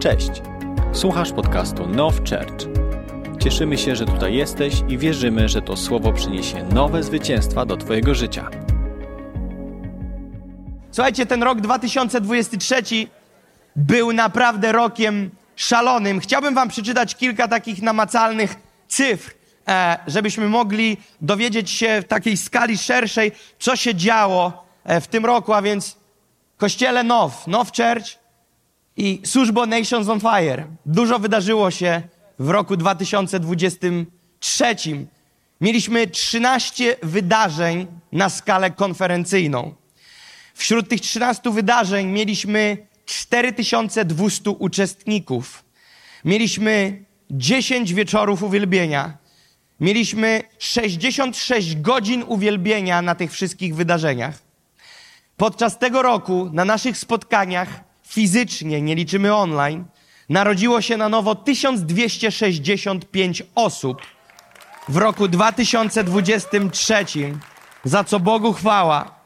[0.00, 0.30] Cześć.
[0.92, 2.68] Słuchasz podcastu Now Church.
[3.42, 8.14] Cieszymy się, że tutaj jesteś i wierzymy, że to słowo przyniesie nowe zwycięstwa do Twojego
[8.14, 8.50] życia.
[10.90, 12.82] Słuchajcie, ten rok 2023
[13.76, 16.20] był naprawdę rokiem szalonym.
[16.20, 18.56] Chciałbym Wam przeczytać kilka takich namacalnych
[18.88, 19.34] cyfr,
[19.68, 25.26] e, żebyśmy mogli dowiedzieć się w takiej skali szerszej, co się działo e, w tym
[25.26, 25.96] roku, a więc
[26.56, 28.19] Kościele Now, Now Church
[29.00, 30.66] i służbo Nations on Fire.
[30.86, 32.02] Dużo wydarzyło się
[32.38, 34.76] w roku 2023.
[35.60, 39.74] Mieliśmy 13 wydarzeń na skalę konferencyjną.
[40.54, 45.64] Wśród tych 13 wydarzeń mieliśmy 4200 uczestników.
[46.24, 49.18] Mieliśmy 10 wieczorów uwielbienia.
[49.80, 54.38] Mieliśmy 66 godzin uwielbienia na tych wszystkich wydarzeniach.
[55.36, 59.84] Podczas tego roku na naszych spotkaniach fizycznie, nie liczymy online,
[60.28, 64.02] narodziło się na nowo 1265 osób
[64.88, 67.04] w roku 2023,
[67.84, 69.20] za co Bogu chwała.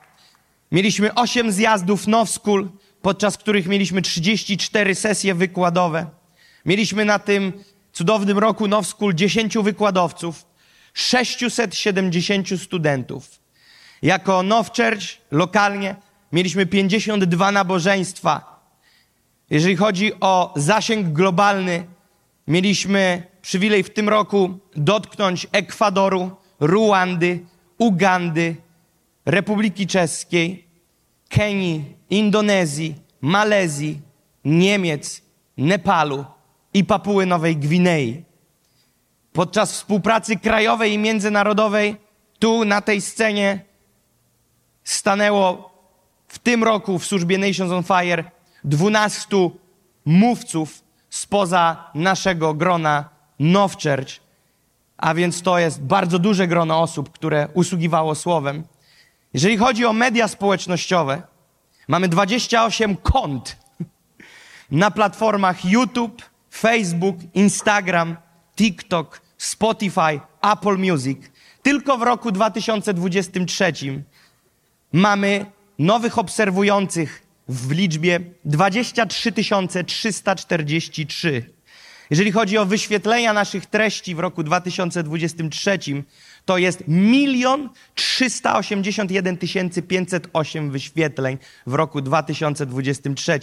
[0.73, 2.69] Mieliśmy 8 zjazdów Now School,
[3.03, 6.07] podczas których mieliśmy 34 sesje wykładowe.
[6.67, 7.53] Mieliśmy na tym
[7.93, 10.47] cudownym roku Now School 10 wykładowców,
[10.95, 13.31] 670 studentów.
[14.03, 15.97] Jako Now Church lokalnie
[16.33, 18.54] mieliśmy 52 nabożeństwa.
[19.55, 21.87] Jeżeli chodzi o zasięg globalny,
[22.47, 26.31] mieliśmy przywilej w tym roku dotknąć Ekwadoru,
[26.61, 27.45] Ruandy,
[27.79, 28.57] Ugandy,
[29.27, 30.69] Republiki Czeskiej,
[31.29, 34.01] Kenii, Indonezji, Malezji,
[34.45, 35.23] Niemiec,
[35.57, 36.25] Nepalu
[36.75, 38.25] i Papuły Nowej Gwinei.
[39.33, 41.97] Podczas współpracy krajowej i międzynarodowej
[42.39, 43.65] tu na tej scenie
[44.85, 45.71] stanęło
[46.29, 48.34] w tym roku w służbie Nations on Fire
[48.65, 49.51] 12
[50.05, 54.21] mówców spoza naszego grona Now Church,
[54.97, 58.65] a więc to jest bardzo duże grono osób, które usługiwało słowem.
[59.35, 61.23] Jeżeli chodzi o media społecznościowe,
[61.89, 63.57] mamy 28 kont
[64.71, 68.17] na platformach YouTube, Facebook, Instagram,
[68.57, 71.19] TikTok, Spotify, Apple Music.
[71.63, 73.73] Tylko w roku 2023
[74.93, 75.47] mamy
[75.79, 79.33] nowych obserwujących w liczbie 23
[79.87, 81.55] 343.
[82.11, 85.79] Jeżeli chodzi o wyświetlenia naszych treści w roku 2023,
[86.45, 89.39] to jest 1 381
[89.89, 93.41] 508 wyświetleń w roku 2023.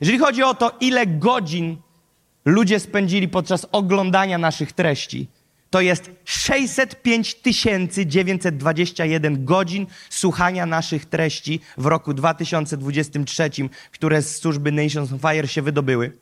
[0.00, 1.76] Jeżeli chodzi o to, ile godzin
[2.44, 5.28] ludzie spędzili podczas oglądania naszych treści,
[5.70, 7.36] to jest 605
[8.06, 13.50] 921 godzin słuchania naszych treści w roku 2023,
[13.92, 16.12] które z służby Nations on Fire się wydobyły.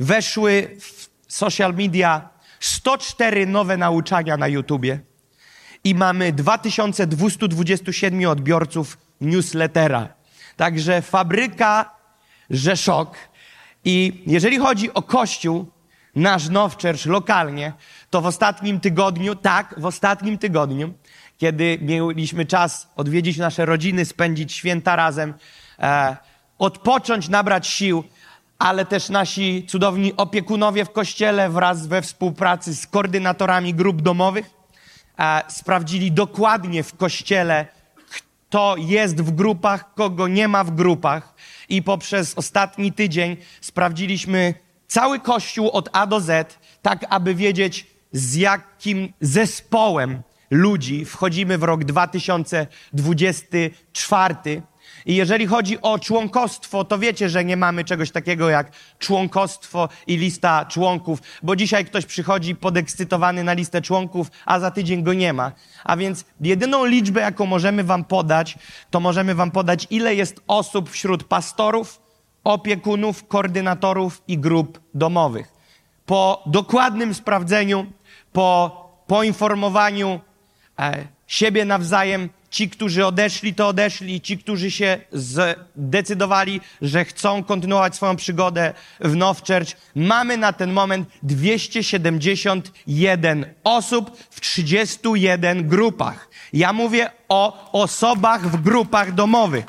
[0.00, 2.28] Weszły w social media
[2.60, 5.00] 104 nowe nauczania na YouTubie
[5.84, 10.08] i mamy 2227 odbiorców newslettera.
[10.56, 11.90] Także fabryka
[12.50, 13.16] Rzeszok.
[13.84, 15.70] I jeżeli chodzi o Kościół,
[16.14, 17.72] nasz Now Church lokalnie,
[18.10, 20.94] to w ostatnim tygodniu, tak, w ostatnim tygodniu,
[21.38, 25.34] kiedy mieliśmy czas odwiedzić nasze rodziny, spędzić święta razem,
[25.78, 26.16] e,
[26.58, 28.04] odpocząć, nabrać sił,
[28.58, 34.50] ale też nasi cudowni opiekunowie w kościele wraz we współpracy z koordynatorami grup domowych
[35.18, 37.66] e, sprawdzili dokładnie w kościele,
[38.10, 41.34] kto jest w grupach, kogo nie ma w grupach.
[41.68, 44.54] I poprzez ostatni tydzień sprawdziliśmy
[44.88, 51.62] cały kościół od A do Z, tak aby wiedzieć, z jakim zespołem ludzi wchodzimy w
[51.62, 54.62] rok 2024.
[55.06, 60.16] I jeżeli chodzi o członkostwo, to wiecie, że nie mamy czegoś takiego jak członkostwo i
[60.16, 65.32] lista członków, bo dzisiaj ktoś przychodzi podekscytowany na listę członków, a za tydzień go nie
[65.32, 65.52] ma.
[65.84, 68.58] A więc jedyną liczbę, jaką możemy Wam podać,
[68.90, 72.00] to możemy Wam podać, ile jest osób wśród pastorów,
[72.44, 75.60] opiekunów, koordynatorów i grup domowych.
[76.06, 77.86] Po dokładnym sprawdzeniu,
[78.32, 80.20] po poinformowaniu
[80.78, 87.96] e, siebie nawzajem, ci, którzy odeszli, to odeszli, ci, którzy się zdecydowali, że chcą kontynuować
[87.96, 89.76] swoją przygodę w Now Church.
[89.94, 96.28] Mamy na ten moment 271 osób w 31 grupach.
[96.52, 99.64] Ja mówię o osobach w grupach domowych.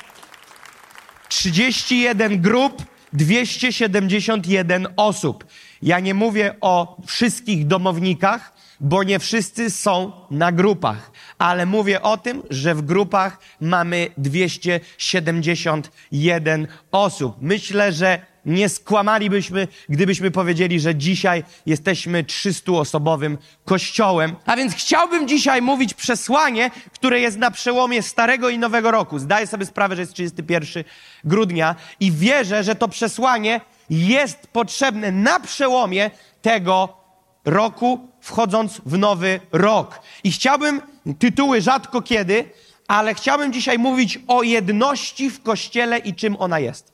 [1.28, 2.82] 31 grup,
[3.12, 5.44] 271 osób.
[5.82, 8.51] Ja nie mówię o wszystkich domownikach,
[8.82, 11.10] bo nie wszyscy są na grupach.
[11.38, 17.36] Ale mówię o tym, że w grupach mamy 271 osób.
[17.40, 24.36] Myślę, że nie skłamalibyśmy, gdybyśmy powiedzieli, że dzisiaj jesteśmy 300-osobowym kościołem.
[24.46, 29.18] A więc chciałbym dzisiaj mówić przesłanie, które jest na przełomie Starego i Nowego Roku.
[29.18, 30.84] Zdaję sobie sprawę, że jest 31
[31.24, 36.10] grudnia i wierzę, że to przesłanie jest potrzebne na przełomie
[36.42, 36.96] tego
[37.44, 40.00] roku, wchodząc w nowy rok.
[40.24, 40.80] I chciałbym,
[41.18, 42.50] tytuły rzadko kiedy,
[42.88, 46.92] ale chciałbym dzisiaj mówić o jedności w Kościele i czym ona jest.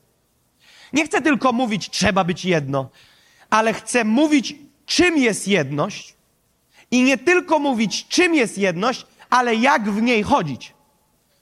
[0.93, 2.89] Nie chcę tylko mówić, trzeba być jedno,
[3.51, 4.55] ale chcę mówić,
[4.87, 6.15] czym jest jedność
[6.91, 10.75] i nie tylko mówić, czym jest jedność, ale jak w niej chodzić.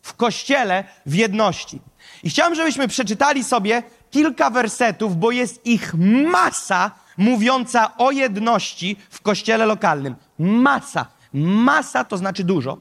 [0.02, 1.80] W Kościele w jedności.
[2.22, 5.94] I chciałem, żebyśmy przeczytali sobie kilka wersetów, bo jest ich
[6.30, 10.14] masa mówiąca o jedności w kościele lokalnym.
[10.38, 11.06] Masa.
[11.32, 12.78] Masa to znaczy dużo.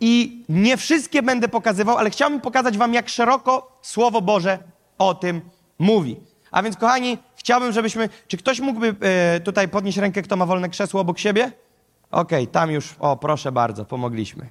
[0.00, 4.58] I nie wszystkie będę pokazywał, ale chciałbym pokazać Wam, jak szeroko Słowo Boże
[4.98, 5.40] o tym
[5.78, 6.16] mówi.
[6.50, 8.08] A więc, kochani, chciałbym, żebyśmy.
[8.28, 11.52] Czy ktoś mógłby e, tutaj podnieść rękę, kto ma wolne krzesło obok siebie?
[12.10, 12.94] Okej, okay, tam już.
[12.98, 14.48] O, proszę bardzo, pomogliśmy.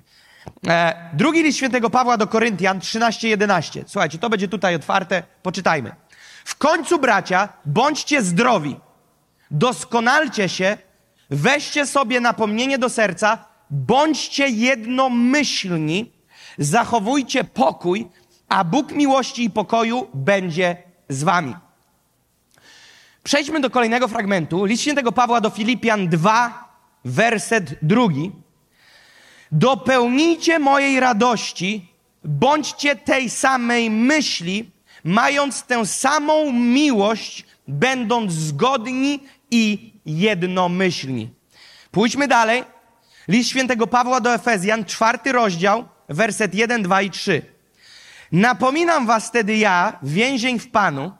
[0.67, 3.83] E, drugi list świętego Pawła do Koryntian 13:11.
[3.87, 5.23] Słuchajcie, to będzie tutaj otwarte.
[5.43, 5.95] Poczytajmy.
[6.45, 8.79] W końcu, bracia, bądźcie zdrowi,
[9.51, 10.77] doskonalcie się,
[11.29, 16.11] weźcie sobie napomnienie do serca, bądźcie jednomyślni,
[16.57, 18.07] zachowujcie pokój,
[18.49, 20.77] a Bóg miłości i pokoju będzie
[21.09, 21.55] z wami.
[23.23, 24.65] Przejdźmy do kolejnego fragmentu.
[24.65, 26.69] List świętego Pawła do Filipian 2,
[27.05, 28.31] werset drugi.
[29.51, 31.93] Dopełnijcie mojej radości,
[32.23, 34.71] bądźcie tej samej myśli,
[35.03, 39.19] mając tę samą miłość, będąc zgodni
[39.55, 41.29] i jednomyślni.
[41.91, 42.63] Pójdźmy dalej.
[43.27, 47.41] List świętego Pawła do Efezjan, czwarty rozdział, werset 1, 2 i 3.
[48.31, 51.11] Napominam was wtedy ja, więzień w Panu,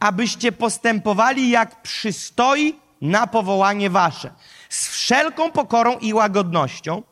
[0.00, 4.30] abyście postępowali jak przystoi na powołanie wasze,
[4.68, 7.02] z wszelką pokorą i łagodnością,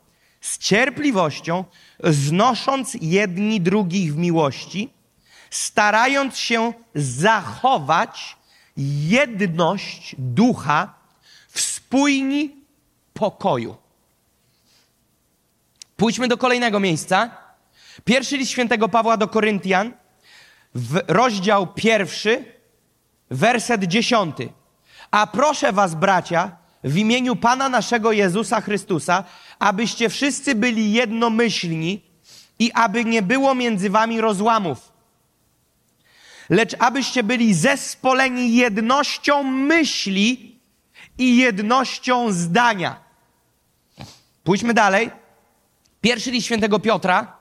[0.40, 1.64] z cierpliwością,
[2.04, 4.92] znosząc jedni drugich w miłości,
[5.50, 8.36] starając się zachować
[9.08, 10.94] jedność ducha
[11.48, 12.56] w spójni
[13.14, 13.76] pokoju.
[15.96, 17.30] Pójdźmy do kolejnego miejsca.
[18.04, 19.92] Pierwszy list świętego Pawła do Koryntian,
[21.08, 22.44] rozdział pierwszy,
[23.30, 24.48] werset dziesiąty.
[25.10, 29.24] A proszę was, bracia, w imieniu Pana naszego Jezusa Chrystusa,
[29.58, 32.02] abyście wszyscy byli jednomyślni
[32.58, 34.89] i aby nie było między wami rozłamów
[36.50, 40.60] lecz abyście byli zespoleni jednością myśli
[41.18, 43.04] i jednością zdania.
[44.44, 45.10] Pójdźmy dalej.
[46.00, 47.36] Pierwszy list świętego Piotra,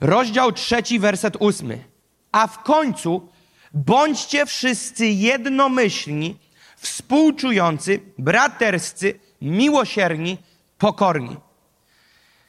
[0.00, 1.84] rozdział trzeci, werset ósmy.
[2.32, 3.28] A w końcu
[3.74, 6.36] bądźcie wszyscy jednomyślni,
[6.76, 10.38] współczujący, braterscy, miłosierni,
[10.78, 11.36] pokorni.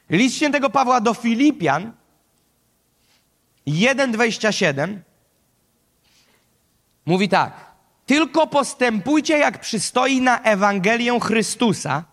[0.09, 1.91] List świętego Pawła do Filipian
[3.67, 5.08] 1,27
[7.09, 7.53] Mówi tak.
[8.05, 12.03] Tylko postępujcie jak przystoi na Ewangelię Chrystusa,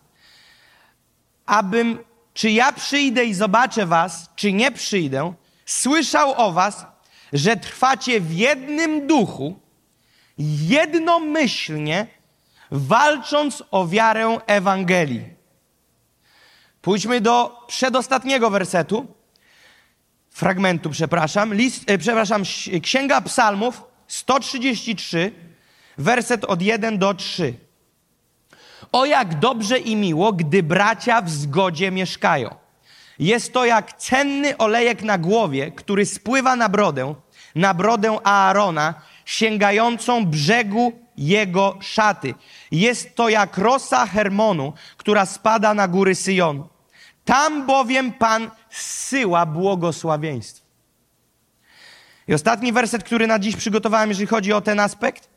[1.46, 1.98] abym,
[2.34, 5.32] czy ja przyjdę i zobaczę was, czy nie przyjdę,
[5.66, 6.86] słyszał o was,
[7.32, 9.58] że trwacie w jednym duchu,
[10.68, 12.06] jednomyślnie,
[12.70, 15.24] walcząc o wiarę Ewangelii.
[16.82, 19.06] Pójdźmy do przedostatniego wersetu,
[20.30, 22.42] fragmentu, przepraszam, list, e, przepraszam,
[22.82, 25.32] Księga Psalmów, 133,
[25.98, 27.54] werset od 1 do 3.
[28.92, 32.54] O jak dobrze i miło, gdy bracia w zgodzie mieszkają.
[33.18, 37.14] Jest to jak cenny olejek na głowie, który spływa na brodę,
[37.54, 38.94] na brodę Aarona,
[39.24, 42.34] sięgającą brzegu jego szaty.
[42.70, 46.68] Jest to jak rosa Hermonu, która spada na góry Syjonu.
[47.24, 50.65] Tam bowiem Pan zsyła błogosławieństwo.
[52.28, 55.28] I ostatni werset, który na dziś przygotowałem, jeżeli chodzi o ten aspekt.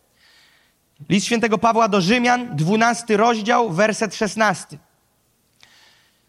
[1.10, 4.78] List świętego Pawła do Rzymian, 12 rozdział, werset 16.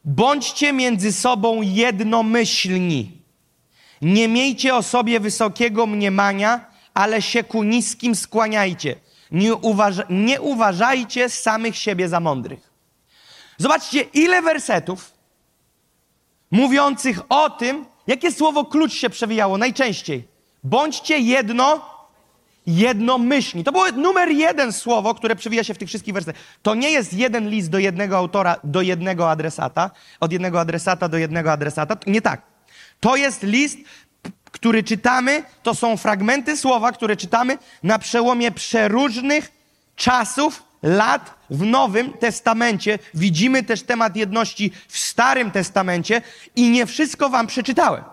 [0.04, 3.20] Bądźcie między sobą jednomyślni.
[4.02, 8.96] Nie miejcie o sobie wysokiego mniemania, ale się ku niskim skłaniajcie.
[9.30, 9.50] Nie,
[10.10, 12.70] nie uważajcie samych siebie za mądrych.
[13.58, 15.12] Zobaczcie, ile wersetów
[16.50, 20.29] mówiących o tym, jakie słowo klucz się przewijało najczęściej.
[20.64, 21.90] Bądźcie jedno
[22.66, 23.64] jednomyślni.
[23.64, 26.34] To było numer jeden słowo, które przewija się w tych wszystkich wersach.
[26.62, 29.90] To nie jest jeden list do jednego autora, do jednego adresata,
[30.20, 31.96] od jednego adresata do jednego adresata.
[32.06, 32.42] Nie tak.
[33.00, 33.78] To jest list,
[34.44, 39.52] który czytamy, to są fragmenty słowa, które czytamy na przełomie przeróżnych
[39.96, 42.98] czasów, lat w Nowym Testamencie.
[43.14, 46.22] Widzimy też temat jedności w Starym Testamencie
[46.56, 48.04] i nie wszystko wam przeczytałem.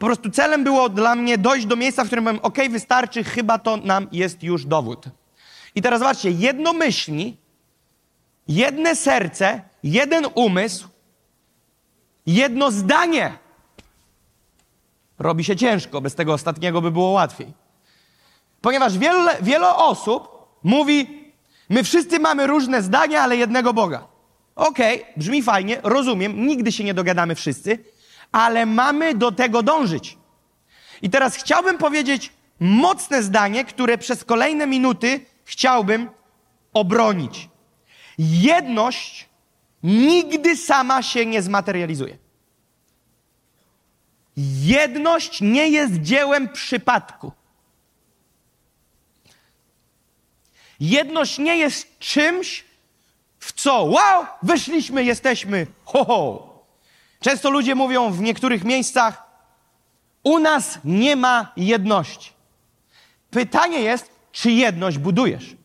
[0.00, 3.58] Po prostu celem było dla mnie dojść do miejsca, w którym powiem, ok, wystarczy, chyba
[3.58, 5.04] to nam jest już dowód.
[5.74, 7.36] I teraz zobaczcie, jednomyślni,
[8.48, 10.88] jedne serce, jeden umysł,
[12.26, 13.38] jedno zdanie.
[15.18, 17.52] Robi się ciężko, bez tego ostatniego by było łatwiej.
[18.60, 20.28] Ponieważ wiele, wiele osób
[20.62, 21.24] mówi,
[21.68, 24.06] my wszyscy mamy różne zdania, ale jednego Boga.
[24.56, 27.78] Okej, okay, brzmi fajnie, rozumiem, nigdy się nie dogadamy wszyscy,
[28.32, 30.18] ale mamy do tego dążyć.
[31.02, 36.10] I teraz chciałbym powiedzieć mocne zdanie, które przez kolejne minuty chciałbym
[36.72, 37.48] obronić.
[38.18, 39.28] Jedność
[39.82, 42.18] nigdy sama się nie zmaterializuje.
[44.62, 47.32] Jedność nie jest dziełem przypadku.
[50.80, 52.64] Jedność nie jest czymś,
[53.38, 56.49] w co wow, weszliśmy, jesteśmy, ho, ho.
[57.20, 59.22] Często ludzie mówią w niektórych miejscach,
[60.22, 62.32] u nas nie ma jedności.
[63.30, 65.56] Pytanie jest, czy jedność budujesz?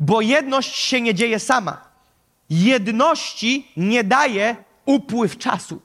[0.00, 1.88] Bo jedność się nie dzieje sama.
[2.50, 5.82] Jedności nie daje upływ czasu.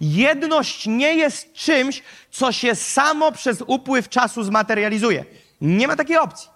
[0.00, 5.24] Jedność nie jest czymś, co się samo przez upływ czasu zmaterializuje.
[5.60, 6.50] Nie ma takiej opcji.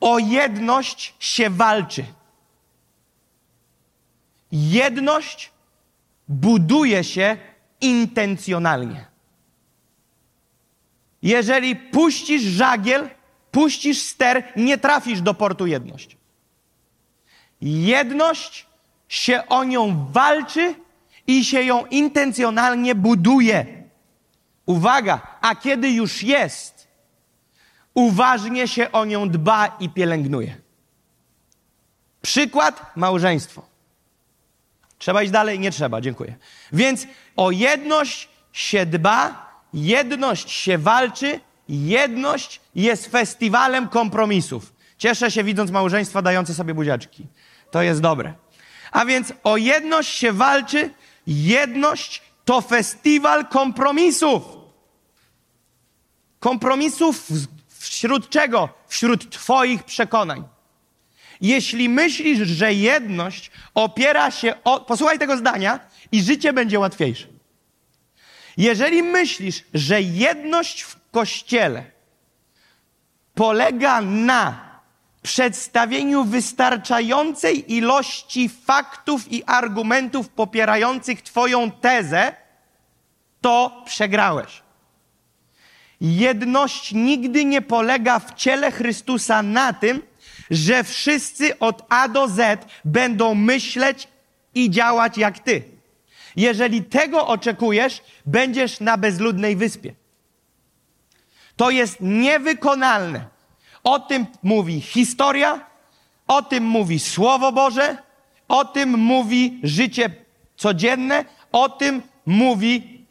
[0.00, 2.04] O jedność się walczy.
[4.52, 5.50] Jedność
[6.28, 7.36] buduje się
[7.80, 9.06] intencjonalnie.
[11.22, 13.10] Jeżeli puścisz żagiel,
[13.50, 16.16] puścisz ster, nie trafisz do portu jedność.
[17.60, 18.66] Jedność
[19.08, 20.74] się o nią walczy
[21.26, 23.82] i się ją intencjonalnie buduje.
[24.66, 26.88] Uwaga, a kiedy już jest,
[27.94, 30.56] uważnie się o nią dba i pielęgnuje.
[32.22, 33.71] Przykład małżeństwo.
[35.02, 35.58] Trzeba iść dalej?
[35.60, 36.34] Nie trzeba, dziękuję.
[36.72, 37.06] Więc
[37.36, 44.72] o jedność się dba, jedność się walczy, jedność jest festiwalem kompromisów.
[44.98, 47.26] Cieszę się widząc małżeństwa dające sobie buziaczki.
[47.70, 48.34] To jest dobre.
[48.92, 50.90] A więc o jedność się walczy,
[51.26, 54.42] jedność to festiwal kompromisów.
[56.40, 57.28] Kompromisów
[57.68, 58.68] wśród czego?
[58.86, 60.51] Wśród Twoich przekonań.
[61.42, 64.80] Jeśli myślisz, że jedność opiera się o.
[64.80, 65.80] Posłuchaj tego zdania
[66.12, 67.26] i życie będzie łatwiejsze.
[68.56, 71.84] Jeżeli myślisz, że jedność w kościele
[73.34, 74.72] polega na
[75.22, 82.34] przedstawieniu wystarczającej ilości faktów i argumentów popierających Twoją tezę,
[83.40, 84.62] to przegrałeś.
[86.00, 90.02] Jedność nigdy nie polega w ciele Chrystusa na tym,
[90.52, 94.08] że wszyscy od A do Z będą myśleć
[94.54, 95.62] i działać jak ty.
[96.36, 99.94] Jeżeli tego oczekujesz, będziesz na bezludnej wyspie.
[101.56, 103.24] To jest niewykonalne.
[103.84, 105.66] O tym mówi historia,
[106.26, 107.96] o tym mówi Słowo Boże,
[108.48, 110.10] o tym mówi życie
[110.56, 113.04] codzienne, o tym mówi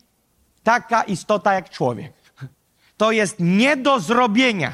[0.63, 2.13] taka istota jak człowiek.
[2.97, 4.71] To jest nie do zrobienia.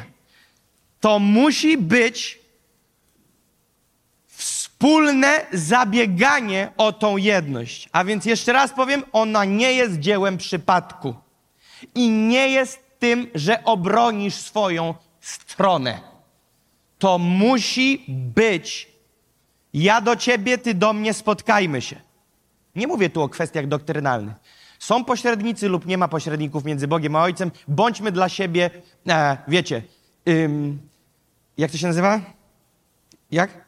[1.00, 2.47] To musi być
[4.78, 7.90] wspólne zabieganie o tą jedność.
[7.92, 11.16] A więc jeszcze raz powiem, ona nie jest dziełem przypadku.
[11.96, 16.00] I nie jest tym, że obronisz swoją stronę.
[17.00, 18.90] To musi być
[19.74, 21.96] ja do ciebie, ty do mnie, spotkajmy się.
[22.76, 24.36] Nie mówię tu o kwestiach doktrynalnych.
[24.80, 27.52] Są pośrednicy lub nie ma pośredników między Bogiem a Ojcem.
[27.68, 28.70] Bądźmy dla siebie,
[29.08, 29.82] e, wiecie,
[30.30, 30.80] ym,
[31.58, 32.22] jak to się nazywa?
[33.32, 33.67] Jak?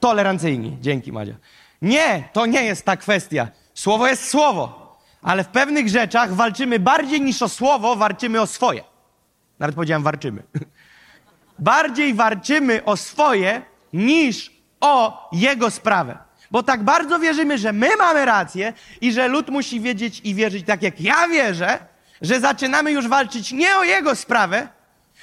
[0.00, 0.76] Tolerancyjni.
[0.80, 1.34] Dzięki, Madzia.
[1.82, 3.48] Nie, to nie jest ta kwestia.
[3.74, 8.84] Słowo jest słowo, ale w pewnych rzeczach walczymy bardziej niż o słowo, walczymy o swoje.
[9.58, 10.42] Nawet powiedziałem warczymy.
[11.58, 16.18] Bardziej walczymy o swoje niż o jego sprawę.
[16.50, 20.66] Bo tak bardzo wierzymy, że my mamy rację i że lud musi wiedzieć i wierzyć
[20.66, 21.78] tak jak ja wierzę,
[22.22, 24.68] że zaczynamy już walczyć nie o jego sprawę,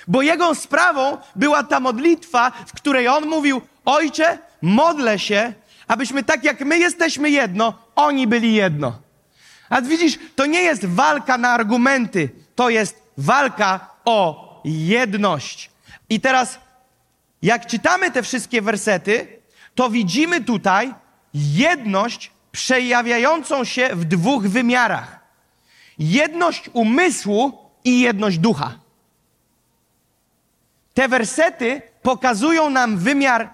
[0.07, 5.53] bo jego sprawą była ta modlitwa, w której on mówił: Ojcze, modlę się,
[5.87, 8.99] abyśmy tak jak my jesteśmy jedno, oni byli jedno.
[9.69, 15.71] A widzisz, to nie jest walka na argumenty, to jest walka o jedność.
[16.09, 16.59] I teraz,
[17.41, 19.39] jak czytamy te wszystkie wersety,
[19.75, 20.93] to widzimy tutaj
[21.33, 25.19] jedność przejawiającą się w dwóch wymiarach:
[25.99, 28.79] jedność umysłu i jedność ducha.
[30.93, 33.53] Te wersety pokazują nam wymiar,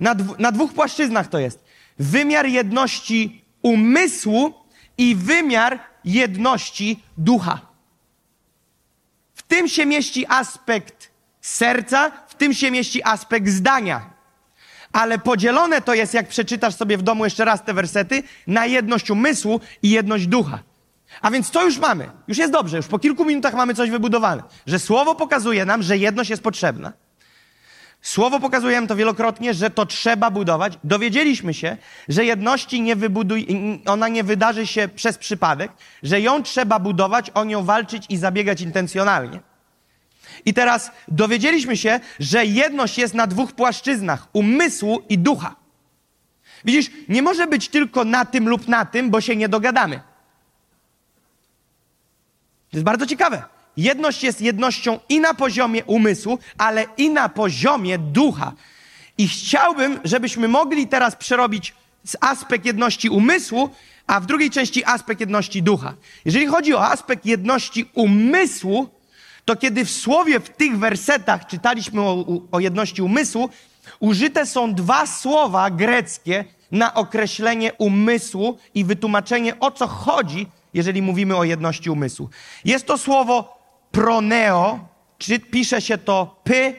[0.00, 1.64] na, dw na dwóch płaszczyznach to jest.
[1.98, 4.54] Wymiar jedności umysłu
[4.98, 7.60] i wymiar jedności ducha.
[9.34, 14.10] W tym się mieści aspekt serca, w tym się mieści aspekt zdania.
[14.92, 19.10] Ale podzielone to jest, jak przeczytasz sobie w domu jeszcze raz te wersety, na jedność
[19.10, 20.58] umysłu i jedność ducha.
[21.22, 22.10] A więc co już mamy?
[22.28, 24.42] Już jest dobrze, już po kilku minutach mamy coś wybudowane.
[24.66, 26.92] Że słowo pokazuje nam, że jedność jest potrzebna.
[28.02, 30.78] Słowo pokazuje to wielokrotnie, że to trzeba budować.
[30.84, 31.76] Dowiedzieliśmy się,
[32.08, 33.46] że jedności nie wybuduj,
[33.86, 38.60] ona nie wydarzy się przez przypadek, że ją trzeba budować, o nią walczyć i zabiegać
[38.60, 39.40] intencjonalnie.
[40.44, 45.56] I teraz dowiedzieliśmy się, że jedność jest na dwóch płaszczyznach umysłu i ducha.
[46.64, 49.96] Widzisz, nie może być tylko na tym lub na tym, bo się nie dogadamy.
[52.70, 53.57] To jest bardzo ciekawe.
[53.78, 58.52] Jedność jest jednością i na poziomie umysłu, ale i na poziomie ducha.
[59.18, 61.74] I chciałbym, żebyśmy mogli teraz przerobić
[62.20, 63.70] aspekt jedności umysłu,
[64.06, 65.94] a w drugiej części aspekt jedności ducha.
[66.24, 68.88] Jeżeli chodzi o aspekt jedności umysłu,
[69.44, 73.48] to kiedy w słowie, w tych wersetach czytaliśmy o, o jedności umysłu,
[74.00, 81.36] użyte są dwa słowa greckie na określenie umysłu i wytłumaczenie o co chodzi, jeżeli mówimy
[81.36, 82.28] o jedności umysłu.
[82.64, 83.57] Jest to słowo
[83.98, 84.78] proneo,
[85.18, 86.72] czy pisze się to P,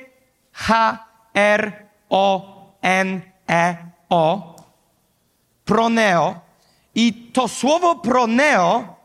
[0.52, 0.98] H,
[1.34, 3.78] R, O, N, E.
[5.66, 6.40] Proneo.
[6.96, 8.96] I to słowo proneo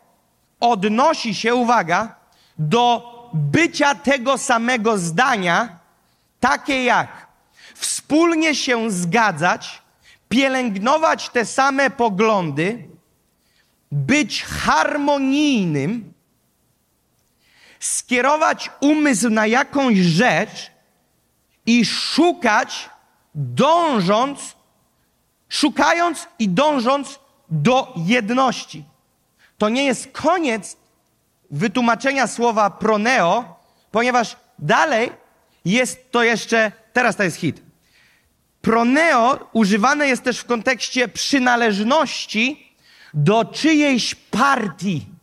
[0.61, 2.15] odnosi się, uwaga,
[2.59, 2.83] do
[3.35, 5.79] bycia tego samego zdania,
[6.41, 7.27] takie jak
[7.75, 9.83] wspólnie się zgadzać,
[10.29, 12.89] pielęgnować te same poglądy,
[13.93, 16.14] być harmonijnym,
[17.87, 20.71] skierować umysł na jakąś rzecz
[21.67, 22.91] i szukać,
[23.35, 24.57] dążąc,
[25.49, 27.19] szukając i dążąc
[27.49, 28.85] do jedności.
[29.59, 30.77] To nie jest koniec
[31.51, 33.57] wytłumaczenia słowa proneo,
[33.91, 35.13] ponieważ dalej
[35.65, 37.63] jest to jeszcze, teraz to jest hit.
[38.63, 42.77] Proneo używane jest też w kontekście przynależności
[43.15, 45.14] do czyjejś partii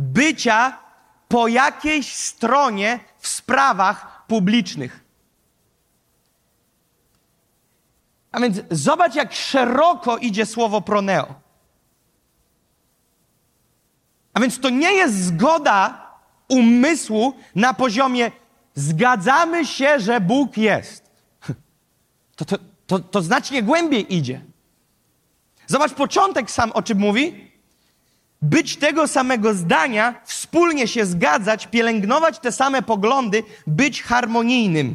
[0.00, 0.78] bycia
[1.28, 5.04] po jakiejś stronie w sprawach publicznych.
[8.32, 11.34] A więc zobacz, jak szeroko idzie słowo proneo.
[14.34, 16.06] A więc to nie jest zgoda
[16.48, 18.30] umysłu na poziomie
[18.74, 21.10] zgadzamy się, że Bóg jest.
[22.36, 24.40] To, to, to, to znacznie głębiej idzie.
[25.66, 27.49] Zobacz początek sam o czym mówi
[28.42, 34.94] być tego samego zdania, wspólnie się zgadzać, pielęgnować te same poglądy, być harmonijnym.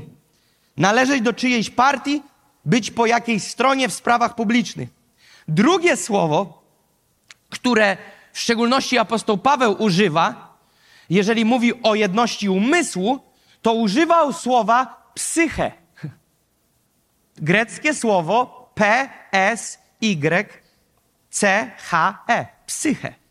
[0.78, 2.24] Należeć do czyjejś partii,
[2.66, 4.90] być po jakiejś stronie w sprawach publicznych.
[5.48, 6.64] Drugie słowo,
[7.50, 7.98] które
[8.34, 10.56] w szczególności apostoł Paweł używa,
[11.10, 13.20] jeżeli mówi o jedności umysłu,
[13.62, 15.72] to używał słowa psyche.
[17.38, 20.50] Greckie słowo P, S, Y,
[21.30, 22.46] C, H, E.
[22.68, 23.25] Psyche.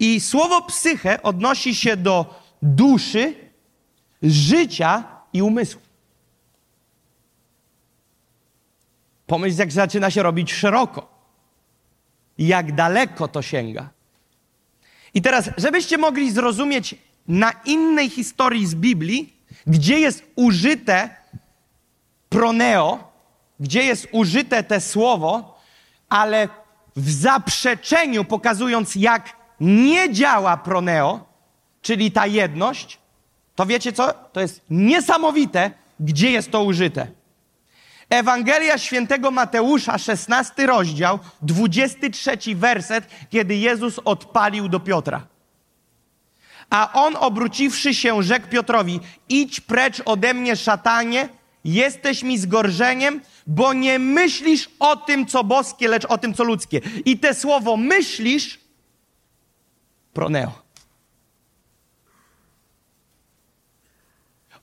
[0.00, 3.34] I słowo psyche odnosi się do duszy,
[4.22, 5.80] życia i umysłu.
[9.26, 11.08] Pomyśl, jak zaczyna się robić szeroko.
[12.38, 13.90] Jak daleko to sięga.
[15.14, 16.94] I teraz, żebyście mogli zrozumieć
[17.28, 19.32] na innej historii z Biblii,
[19.66, 21.16] gdzie jest użyte
[22.28, 23.12] proneo,
[23.60, 25.60] gdzie jest użyte te słowo,
[26.08, 26.48] ale
[26.96, 31.24] w zaprzeczeniu pokazując, jak nie działa proneo,
[31.82, 32.98] czyli ta jedność,
[33.54, 34.12] to wiecie co?
[34.32, 35.70] To jest niesamowite,
[36.00, 37.06] gdzie jest to użyte.
[38.10, 45.26] Ewangelia świętego Mateusza, 16 rozdział, 23 werset, kiedy Jezus odpalił do Piotra.
[46.70, 51.28] A on obróciwszy się, rzekł Piotrowi: Idź precz ode mnie, szatanie,
[51.64, 56.80] jesteś mi zgorzeniem, bo nie myślisz o tym, co boskie, lecz o tym, co ludzkie.
[57.04, 58.60] I te słowo myślisz
[60.12, 60.52] proneo.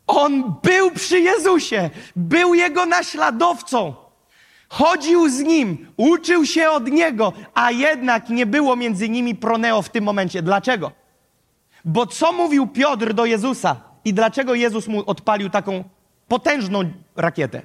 [0.07, 3.95] On był przy Jezusie, był jego naśladowcą,
[4.69, 9.89] chodził z nim, uczył się od niego, a jednak nie było między nimi proneo w
[9.89, 10.41] tym momencie.
[10.41, 10.91] Dlaczego?
[11.85, 15.83] Bo co mówił Piotr do Jezusa i dlaczego Jezus mu odpalił taką
[16.27, 17.61] potężną rakietę?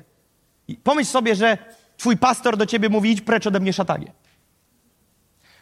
[0.85, 1.59] Pomyśl sobie, że
[1.97, 4.13] twój pastor do ciebie mówi: idź precz ode mnie, szatanie.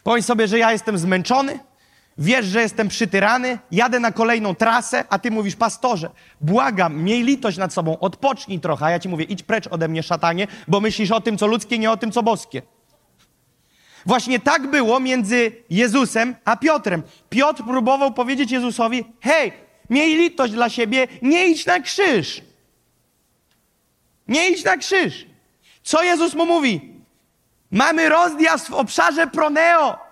[0.03, 1.59] Pomyśl sobie, że ja jestem zmęczony,
[2.21, 7.59] wiesz, że jestem przytyrany, jadę na kolejną trasę, a ty mówisz, pastorze, błagam, miej litość
[7.59, 11.11] nad sobą, odpocznij trochę, a ja ci mówię, idź precz ode mnie, szatanie, bo myślisz
[11.11, 12.63] o tym, co ludzkie, nie o tym, co boskie.
[14.07, 17.03] Właśnie tak było między Jezusem a Piotrem.
[17.31, 19.53] Piotr próbował powiedzieć Jezusowi: Hej,
[19.91, 22.43] miej litość dla siebie, nie idź na krzyż.
[24.29, 25.27] Nie idź na krzyż.
[25.83, 26.95] Co Jezus mu mówi?
[27.71, 30.10] Mamy rozjazd w obszarze proneo.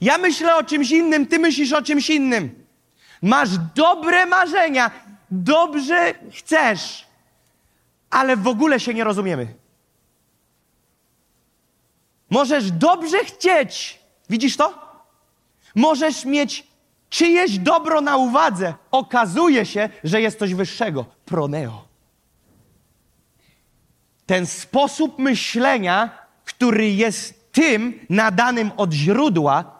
[0.00, 2.66] Ja myślę o czymś innym, ty myślisz o czymś innym.
[3.22, 4.90] Masz dobre marzenia,
[5.30, 7.06] dobrze chcesz,
[8.10, 9.54] ale w ogóle się nie rozumiemy.
[12.30, 14.88] Możesz dobrze chcieć, widzisz to?
[15.74, 16.66] Możesz mieć
[17.10, 18.74] czyjeś dobro na uwadze.
[18.90, 21.04] Okazuje się, że jest coś wyższego.
[21.24, 21.88] Proneo.
[24.26, 26.10] Ten sposób myślenia,
[26.44, 29.77] który jest tym nadanym od źródła,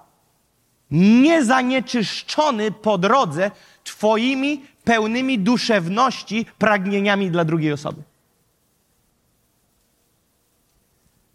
[0.90, 3.50] niezanieczyszczony po drodze
[3.84, 8.02] Twoimi pełnymi duszewności pragnieniami dla drugiej osoby.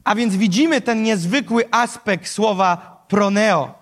[0.04, 3.74] A więc widzimy ten niezwykły aspekt słowa proneo.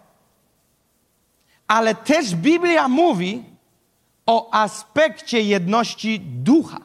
[1.67, 3.43] Ale też Biblia mówi
[4.25, 6.77] o aspekcie jedności ducha.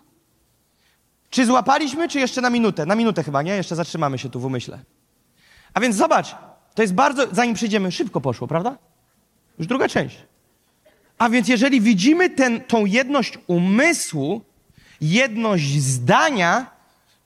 [1.30, 2.86] Czy złapaliśmy, czy jeszcze na minutę?
[2.86, 3.56] Na minutę chyba, nie?
[3.56, 4.78] Jeszcze zatrzymamy się tu w umyśle.
[5.74, 6.36] A więc zobacz,
[6.76, 8.78] to jest bardzo, zanim przyjdziemy, szybko poszło, prawda?
[9.58, 10.16] Już druga część.
[11.18, 14.40] A więc jeżeli widzimy ten, tą jedność umysłu,
[15.00, 16.70] jedność zdania,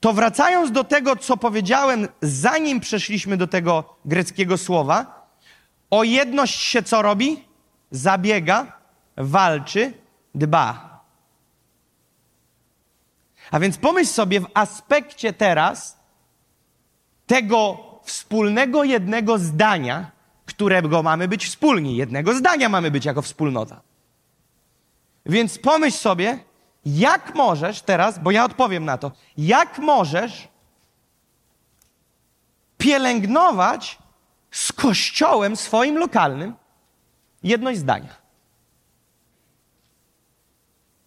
[0.01, 5.27] to wracając do tego, co powiedziałem, zanim przeszliśmy do tego greckiego słowa,
[5.91, 7.45] o jedność się co robi?
[7.91, 8.73] Zabiega,
[9.17, 9.93] walczy,
[10.35, 11.01] dba.
[13.51, 15.99] A więc pomyśl sobie w aspekcie teraz
[17.27, 20.11] tego wspólnego jednego zdania,
[20.47, 21.97] którego mamy być wspólni.
[21.97, 23.81] Jednego zdania mamy być jako wspólnota.
[25.27, 26.39] Więc pomyśl sobie,
[26.87, 30.49] jak możesz teraz, bo ja odpowiem na to, jak możesz
[32.79, 33.99] pielęgnować
[34.51, 36.55] z kościołem swoim lokalnym
[37.43, 38.17] jedność zdania?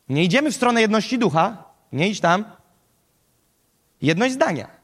[0.10, 2.46] Nie idziemy w stronę jedności ducha, nie idź tam.
[4.02, 4.83] Jedność zdania.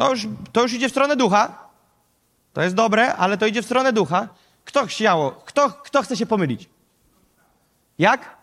[0.00, 1.68] To już, to już idzie w stronę ducha.
[2.52, 4.28] To jest dobre, ale to idzie w stronę ducha.
[4.64, 5.30] Kto chciało?
[5.30, 6.68] Kto, kto chce się pomylić?
[7.98, 8.36] Jak?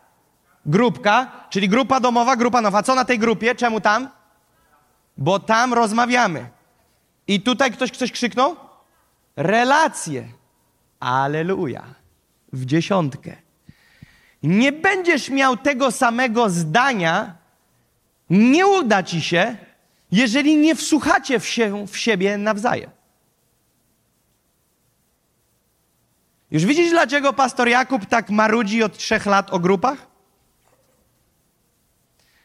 [0.65, 2.83] Grupka, czyli grupa domowa, grupa nowa.
[2.83, 3.55] Co na tej grupie?
[3.55, 4.09] Czemu tam?
[5.17, 6.49] Bo tam rozmawiamy.
[7.27, 8.55] I tutaj ktoś coś krzyknął?
[9.35, 10.27] Relacje.
[10.99, 11.83] Aleluja.
[12.53, 13.35] W dziesiątkę.
[14.43, 17.35] Nie będziesz miał tego samego zdania,
[18.29, 19.66] nie uda ci się,
[20.11, 22.89] jeżeli nie wsłuchacie w, się, w siebie nawzajem.
[26.51, 30.07] Już widzisz, dlaczego pastor Jakub tak marudzi od trzech lat o grupach?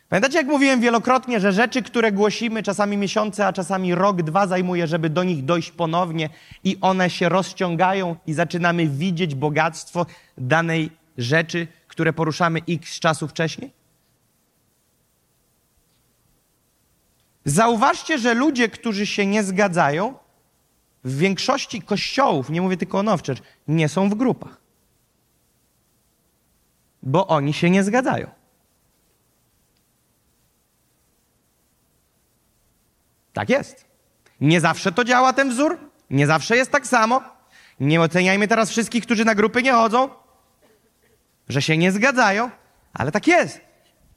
[0.08, 4.86] Pamiętacie, jak mówiłem wielokrotnie, że rzeczy, które głosimy czasami miesiące, a czasami rok, dwa zajmuje,
[4.86, 6.28] żeby do nich dojść ponownie
[6.64, 10.06] i one się rozciągają i zaczynamy widzieć bogactwo
[10.38, 13.81] danej rzeczy, które poruszamy x czasu wcześniej?
[17.44, 20.14] Zauważcie, że ludzie, którzy się nie zgadzają,
[21.04, 24.60] w większości kościołów, nie mówię tylko o Nowczecz, nie są w grupach.
[27.02, 28.30] Bo oni się nie zgadzają.
[33.32, 33.84] Tak jest.
[34.40, 35.78] Nie zawsze to działa ten wzór,
[36.10, 37.22] nie zawsze jest tak samo.
[37.80, 40.08] Nie oceniajmy teraz wszystkich, którzy na grupy nie chodzą,
[41.48, 42.50] że się nie zgadzają,
[42.92, 43.60] ale tak jest.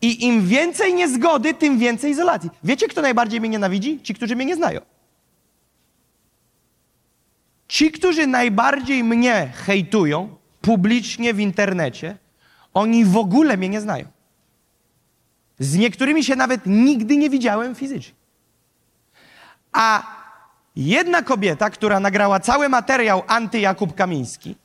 [0.05, 2.49] I im więcej niezgody, tym więcej izolacji.
[2.63, 3.99] Wiecie, kto najbardziej mnie nienawidzi?
[4.03, 4.81] Ci, którzy mnie nie znają.
[7.67, 12.17] Ci, którzy najbardziej mnie hejtują publicznie w internecie,
[12.73, 14.05] oni w ogóle mnie nie znają.
[15.59, 18.15] Z niektórymi się nawet nigdy nie widziałem fizycznie.
[19.71, 20.03] A
[20.75, 24.55] jedna kobieta, która nagrała cały materiał anty-Jakub Kamiński,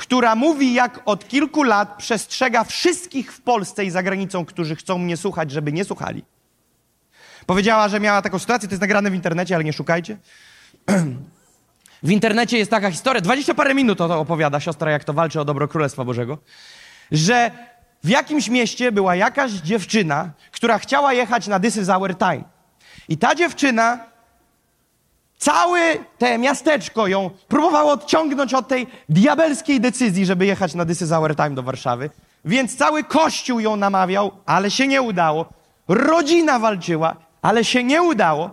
[0.00, 4.98] która mówi, jak od kilku lat przestrzega wszystkich w Polsce i za granicą, którzy chcą
[4.98, 6.24] mnie słuchać, żeby nie słuchali.
[7.46, 10.16] Powiedziała, że miała taką sytuację, to jest nagrane w internecie, ale nie szukajcie.
[12.02, 15.44] W internecie jest taka historia, dwadzieścia parę minut to opowiada siostra, jak to walczy o
[15.44, 16.38] dobro Królestwa Bożego,
[17.12, 17.50] że
[18.04, 22.44] w jakimś mieście była jakaś dziewczyna, która chciała jechać na This is our time.
[23.08, 23.98] I ta dziewczyna
[25.40, 31.12] Całe te miasteczko ją próbowało odciągnąć od tej diabelskiej decyzji, żeby jechać na This is
[31.12, 32.10] Our Time do Warszawy.
[32.44, 35.46] Więc cały kościół ją namawiał, ale się nie udało.
[35.88, 38.50] Rodzina walczyła, ale się nie udało.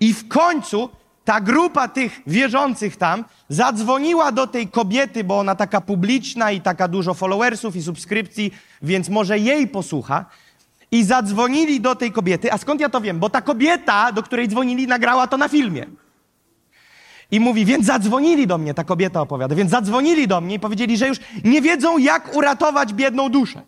[0.00, 0.88] I w końcu
[1.24, 6.88] ta grupa tych wierzących tam zadzwoniła do tej kobiety, bo ona taka publiczna i taka
[6.88, 10.24] dużo followersów i subskrypcji, więc może jej posłucha.
[10.90, 12.52] I zadzwonili do tej kobiety.
[12.52, 13.18] A skąd ja to wiem?
[13.18, 15.86] Bo ta kobieta, do której dzwonili, nagrała to na filmie.
[17.30, 20.96] I mówi, więc zadzwonili do mnie, ta kobieta opowiada, więc zadzwonili do mnie i powiedzieli,
[20.96, 23.62] że już nie wiedzą, jak uratować biedną duszę.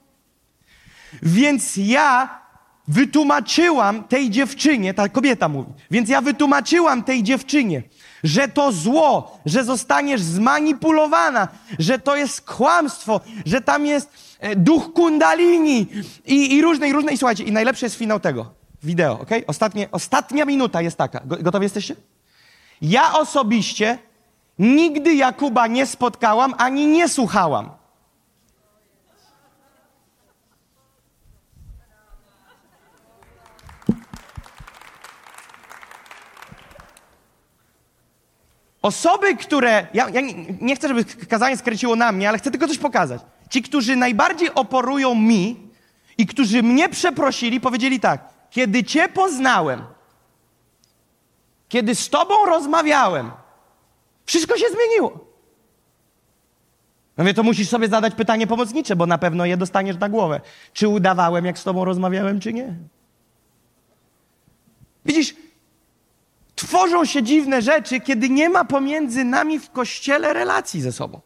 [1.23, 2.43] Więc ja
[2.89, 7.83] wytłumaczyłam tej dziewczynie, ta kobieta mówi, więc ja wytłumaczyłam tej dziewczynie,
[8.25, 11.49] że to zło, że zostaniesz zmanipulowana,
[11.79, 15.87] że to jest kłamstwo, że tam jest e, duch kundalini
[16.27, 17.13] i, i różne, i różne.
[17.13, 19.31] I słuchajcie, i najlepszy jest finał tego wideo, ok?
[19.47, 21.21] Ostatnie, ostatnia minuta jest taka.
[21.25, 21.97] Gotowi jesteście?
[22.83, 23.99] Ja osobiście
[24.59, 27.71] nigdy Jakuba nie spotkałam ani nie słuchałam.
[38.83, 39.87] Osoby, które.
[39.95, 43.23] Ja, ja nie, nie, chcę, żeby kazanie skręciło na mnie, ale chcę tylko coś pokazać.
[43.51, 45.57] Ci, którzy najbardziej oporują mi
[46.19, 49.83] i którzy mnie przeprosili, powiedzieli tak: Kiedy Cię poznałem,
[51.73, 53.31] kiedy z Tobą rozmawiałem,
[54.25, 55.19] wszystko się zmieniło.
[57.17, 60.41] Mówię, to musisz sobie zadać pytanie pomocnicze, bo na pewno je dostaniesz na głowę.
[60.73, 62.75] Czy udawałem, jak z Tobą rozmawiałem, czy nie?
[65.05, 65.35] Widzisz,
[66.55, 71.21] tworzą się dziwne rzeczy, kiedy nie ma pomiędzy nami w kościele relacji ze sobą.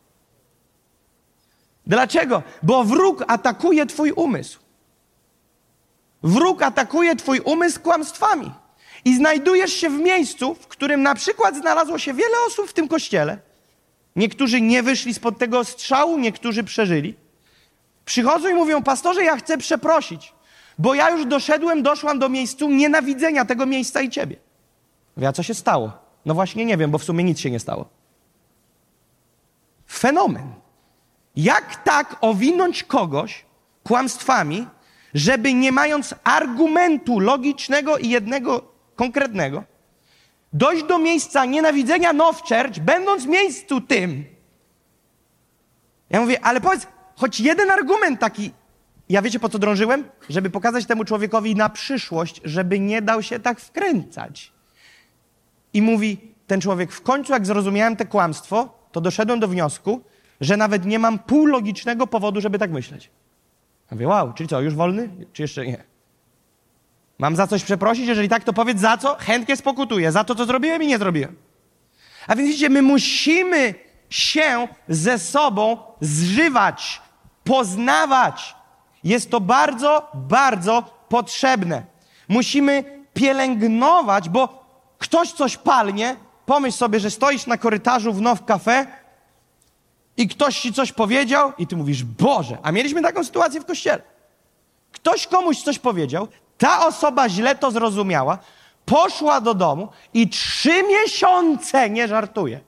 [1.87, 2.43] Dlaczego?
[2.63, 4.59] Bo wróg atakuje Twój umysł.
[6.23, 8.66] Wróg atakuje Twój umysł kłamstwami.
[9.07, 12.89] I znajdujesz się w miejscu, w którym na przykład znalazło się wiele osób w tym
[12.89, 13.39] kościele.
[14.17, 17.15] Niektórzy nie wyszli spod tego strzału, niektórzy przeżyli.
[18.05, 20.33] Przychodzą i mówią: Pastorze, ja chcę przeprosić,
[20.79, 24.37] bo ja już doszedłem, doszłam do miejsca nienawidzenia tego miejsca i ciebie.
[25.17, 25.93] Mówię, co się stało?
[26.25, 27.89] No właśnie nie wiem, bo w sumie nic się nie stało.
[29.91, 30.53] Fenomen.
[31.37, 33.45] Jak tak owinąć kogoś
[33.85, 34.67] kłamstwami,
[35.15, 39.65] żeby nie mając argumentu logicznego i jednego konkretnego,
[40.53, 44.25] dojść do miejsca nienawidzenia Now Church, będąc w miejscu tym.
[46.11, 48.53] Ja mówię, ale powiedz, choć jeden argument taki.
[49.09, 50.05] Ja wiecie, po co drążyłem?
[50.29, 54.53] Żeby pokazać temu człowiekowi na przyszłość, żeby nie dał się tak wkręcać.
[55.73, 60.01] I mówi ten człowiek, w końcu jak zrozumiałem te kłamstwo, to doszedłem do wniosku,
[60.41, 63.11] że nawet nie mam półlogicznego powodu, żeby tak myśleć.
[63.91, 65.09] Ja mówię, wow, czyli co, już wolny?
[65.33, 65.85] Czy jeszcze nie?
[67.19, 68.07] Mam za coś przeprosić?
[68.07, 69.17] Jeżeli tak, to powiedz za co?
[69.19, 70.13] Chętnie spokutuję.
[70.13, 71.37] Za to, co zrobiłem i nie zrobiłem.
[72.27, 73.75] A więc widzicie, my musimy
[74.11, 77.03] się ze sobą zżywać,
[77.45, 78.55] poznawać.
[79.05, 81.83] Jest to bardzo, bardzo potrzebne.
[82.29, 84.67] Musimy pielęgnować, bo
[84.99, 88.87] ktoś coś palnie, pomyśl sobie, że stoisz na korytarzu w Now Cafe
[90.17, 94.03] i ktoś ci coś powiedział i ty mówisz, Boże, a mieliśmy taką sytuację w kościele.
[94.93, 98.39] Ktoś komuś coś powiedział, ta osoba źle to zrozumiała,
[98.85, 102.61] poszła do domu i trzy miesiące, nie żartuje,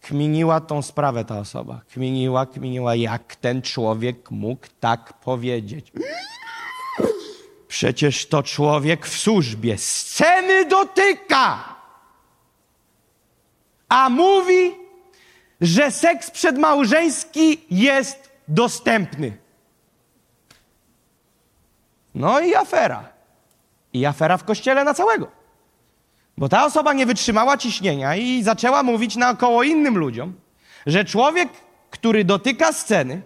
[0.00, 1.80] kminiła tą sprawę ta osoba.
[1.92, 5.92] Kminiła, kminiła, jak ten człowiek mógł tak powiedzieć.
[7.68, 11.74] Przecież to człowiek w służbie sceny dotyka,
[13.88, 14.74] a mówi,
[15.60, 19.47] że seks przedmałżeński jest dostępny.
[22.18, 23.08] No i afera.
[23.92, 25.28] I afera w kościele na całego.
[26.38, 30.34] Bo ta osoba nie wytrzymała ciśnienia i zaczęła mówić naokoło innym ludziom,
[30.86, 31.48] że człowiek,
[31.90, 33.22] który dotyka sceny,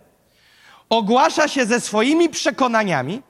[0.89, 3.23] ogłasza się ze swoimi przekonaniami,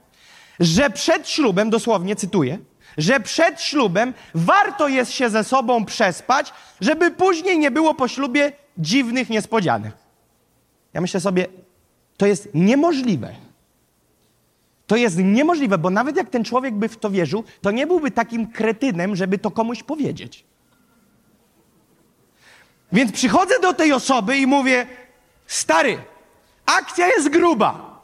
[0.61, 2.59] że przed ślubem, dosłownie cytuję,
[2.99, 8.53] że przed ślubem warto jest się ze sobą przespać, żeby później nie było po ślubie
[8.79, 9.95] dziwnych niespodzianek.
[10.95, 11.47] Ja myślę sobie,
[12.17, 13.52] to jest niemożliwe.
[14.93, 18.11] To jest niemożliwe, bo nawet jak ten człowiek by w to wierzył, to nie byłby
[18.11, 20.45] takim kretynem, żeby to komuś powiedzieć.
[22.93, 24.87] Więc przychodzę do tej osoby i mówię:
[25.47, 25.99] Stary,
[26.67, 28.01] akcja jest gruba.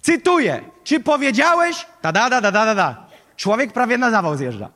[0.00, 1.86] Cytuję: Czy powiedziałeś?
[2.02, 3.06] Da, da, da, da, da, da.
[3.36, 4.68] Człowiek prawie na zawał zjeżdża.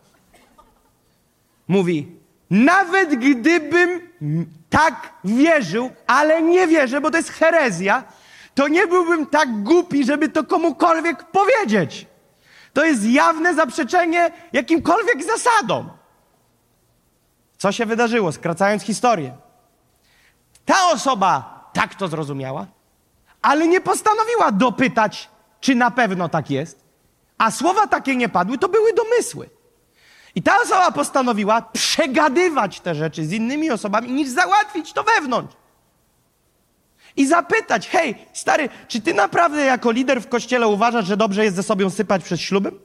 [1.69, 2.07] Mówi:
[2.51, 4.01] Nawet gdybym
[4.71, 8.05] tak wierzył, ale nie wierzę, bo to jest herezja,
[8.55, 12.07] to nie byłbym tak głupi, żeby to komukolwiek powiedzieć.
[12.73, 15.91] To jest jawne zaprzeczenie jakimkolwiek zasadom.
[17.59, 19.37] Co się wydarzyło, skracając historię?
[20.65, 22.67] Ta osoba tak to zrozumiała,
[23.43, 26.85] ale nie postanowiła dopytać, czy na pewno tak jest.
[27.39, 29.51] A słowa takie nie padły, to były domysły.
[30.35, 35.57] I ta osoba postanowiła przegadywać te rzeczy z innymi osobami, niż załatwić to wewnątrz.
[37.17, 41.57] I zapytać, hej, stary, czy ty naprawdę jako lider w kościele uważasz, że dobrze jest
[41.57, 42.79] ze sobą sypać przed ślubem?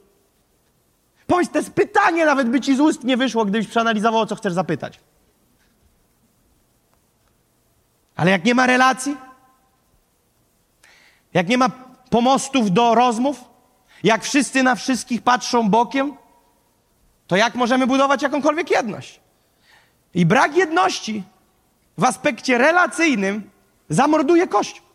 [1.28, 4.36] Powiedz, to jest pytanie, nawet by ci z ust nie wyszło, gdybyś przeanalizował, o co
[4.36, 5.00] chcesz zapytać.
[8.15, 9.18] Ale jak nie ma relacji,
[11.34, 11.70] jak nie ma
[12.10, 13.44] pomostów do rozmów,
[14.04, 16.13] jak wszyscy na wszystkich patrzą bokiem,
[17.28, 19.20] to jak możemy budować jakąkolwiek jedność?
[20.13, 21.24] I brak jedności
[21.98, 23.50] w aspekcie relacyjnym
[23.89, 24.86] zamorduje Kościół.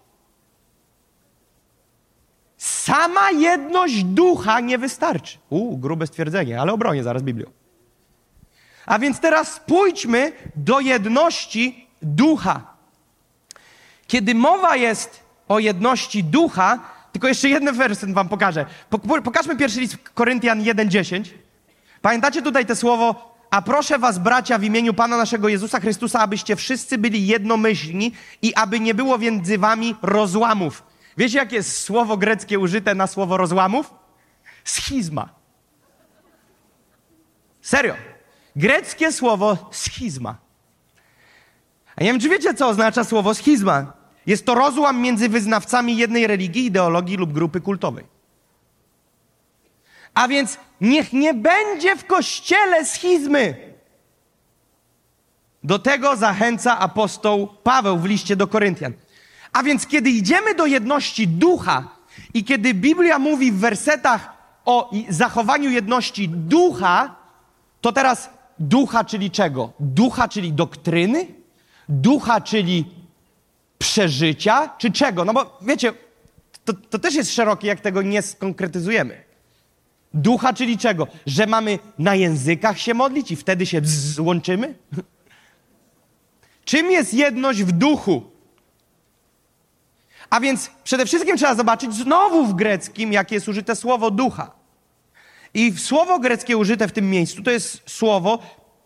[2.57, 5.38] Sama jedność ducha nie wystarczy.
[5.50, 7.50] U, grube stwierdzenie, ale obronię zaraz Biblią.
[8.87, 12.74] A więc teraz pójdźmy do jedności ducha.
[14.07, 16.78] Kiedy mowa jest o jedności ducha,
[17.12, 18.66] tylko jeszcze jeden werset wam pokażę.
[19.24, 21.24] Pokażmy pierwszy list Koryntian 1:10.
[22.02, 26.57] Pamiętacie tutaj te słowo a proszę was, bracia, w imieniu Pana naszego Jezusa Chrystusa, abyście
[26.57, 28.12] wszyscy byli jednomyślni
[28.43, 30.83] i aby nie było między wami rozłamów.
[31.17, 33.95] Wiecie, jakie jest słowo greckie użyte na słowo rozłamów?
[34.64, 35.29] Schizma.
[37.62, 37.95] Serio.
[38.57, 40.37] Greckie słowo schizma.
[41.97, 43.93] A nie wiem, czy wiecie, co oznacza słowo schizma.
[44.27, 48.13] Jest to rozłam między wyznawcami jednej religii, ideologii lub grupy kultowej.
[50.14, 53.74] A więc niech nie będzie w kościele schizmy.
[55.64, 58.92] Do tego zachęca apostoł Paweł w liście do Koryntian.
[59.53, 61.88] A więc kiedy idziemy do jedności ducha
[62.35, 64.33] i kiedy Biblia mówi w wersetach
[64.64, 67.16] o zachowaniu jedności ducha,
[67.81, 69.72] to teraz ducha, czyli czego?
[69.81, 71.27] Ducha, czyli doktryny?
[71.88, 72.85] Ducha, czyli
[73.79, 74.70] przeżycia?
[74.79, 75.24] Czy czego?
[75.24, 75.92] No bo wiecie,
[76.64, 79.24] to, to też jest szerokie, jak tego nie skonkretyzujemy.
[80.14, 81.07] Ducha, czyli czego?
[81.27, 84.74] Że mamy na językach się modlić i wtedy się złączymy?
[86.64, 88.22] Czym jest jedność w duchu?
[90.31, 94.50] A więc przede wszystkim trzeba zobaczyć znowu w greckim, jakie jest użyte słowo ducha.
[95.55, 98.38] I słowo greckie użyte w tym miejscu to jest słowo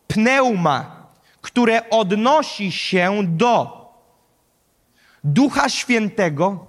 [0.06, 1.06] pneuma,
[1.40, 3.78] które odnosi się do
[5.24, 6.66] Ducha Świętego,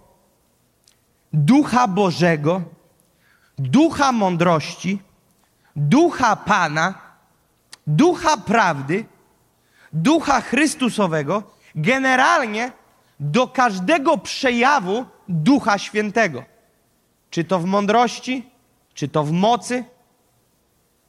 [1.33, 2.61] Ducha Bożego,
[3.59, 4.99] ducha mądrości,
[5.75, 6.93] ducha Pana,
[7.87, 9.05] ducha prawdy,
[9.93, 11.43] ducha Chrystusowego,
[11.75, 12.71] generalnie
[13.19, 16.43] do każdego przejawu ducha świętego.
[17.29, 18.49] Czy to w mądrości,
[18.93, 19.83] czy to w mocy,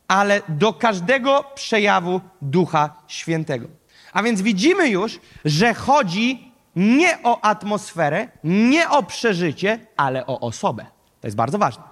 [0.08, 3.66] ale do każdego przejawu ducha świętego.
[4.12, 10.86] A więc widzimy już, że chodzi nie o atmosferę, nie o przeżycie, ale o osobę.
[11.20, 11.89] To jest bardzo ważne.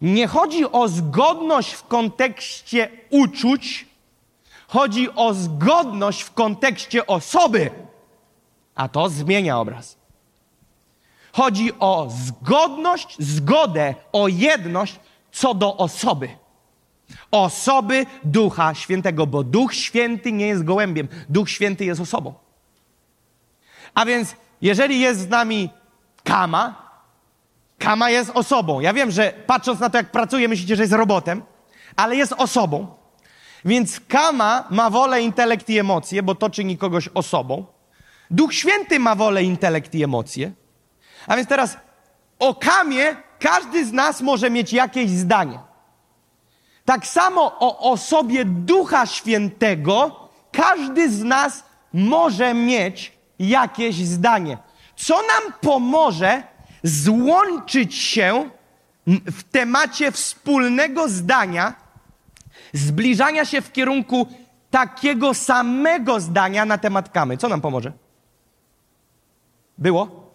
[0.00, 3.86] Nie chodzi o zgodność w kontekście uczuć,
[4.68, 7.70] chodzi o zgodność w kontekście osoby,
[8.74, 9.98] a to zmienia obraz.
[11.32, 15.00] Chodzi o zgodność, zgodę, o jedność
[15.32, 16.28] co do osoby.
[17.30, 22.34] Osoby Ducha Świętego, bo Duch Święty nie jest gołębiem, Duch Święty jest osobą.
[23.94, 25.70] A więc, jeżeli jest z nami
[26.24, 26.87] Kama,
[27.78, 28.80] Kama jest osobą.
[28.80, 31.42] Ja wiem, że patrząc na to, jak pracuje, myślicie, że jest robotem,
[31.96, 32.86] ale jest osobą.
[33.64, 37.66] Więc Kama ma wolę, intelekt i emocje, bo to czyni kogoś osobą.
[38.30, 40.52] Duch Święty ma wolę, intelekt i emocje.
[41.26, 41.76] A więc teraz
[42.38, 45.58] o Kamie każdy z nas może mieć jakieś zdanie.
[46.84, 54.58] Tak samo o osobie Ducha Świętego każdy z nas może mieć jakieś zdanie.
[54.96, 56.42] Co nam pomoże
[56.82, 58.50] złączyć się
[59.06, 61.74] w temacie wspólnego zdania,
[62.72, 64.26] zbliżania się w kierunku
[64.70, 67.36] takiego samego zdania na temat kamy.
[67.36, 67.92] Co nam pomoże?
[69.78, 70.30] Było?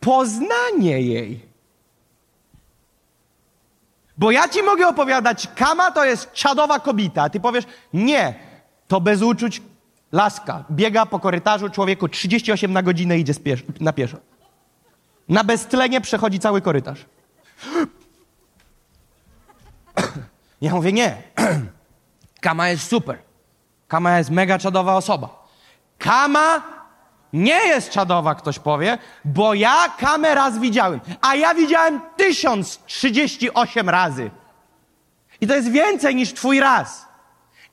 [0.00, 1.52] Poznanie jej.
[4.18, 8.34] Bo ja ci mogę opowiadać, kama to jest czadowa kobieta, a ty powiesz, nie,
[8.88, 9.62] to bez uczuć
[10.12, 10.64] laska.
[10.70, 13.32] Biega po korytarzu człowieku 38 na godzinę idzie
[13.80, 14.31] na pieszo.
[15.28, 17.04] Na beztlenie przechodzi cały korytarz.
[20.60, 21.16] Ja mówię, nie.
[22.40, 23.18] Kama jest super.
[23.88, 25.48] Kama jest mega czadowa osoba.
[25.98, 26.62] Kama
[27.32, 33.54] nie jest czadowa, ktoś powie, bo ja kamę raz widziałem, a ja widziałem tysiąc trzydzieści
[33.54, 34.30] osiem razy.
[35.40, 37.08] I to jest więcej niż twój raz.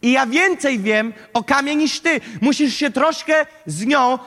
[0.02, 2.22] I ja więcej wiem o kamie niż ty.
[2.41, 4.20] Musisz się troszkę z nią,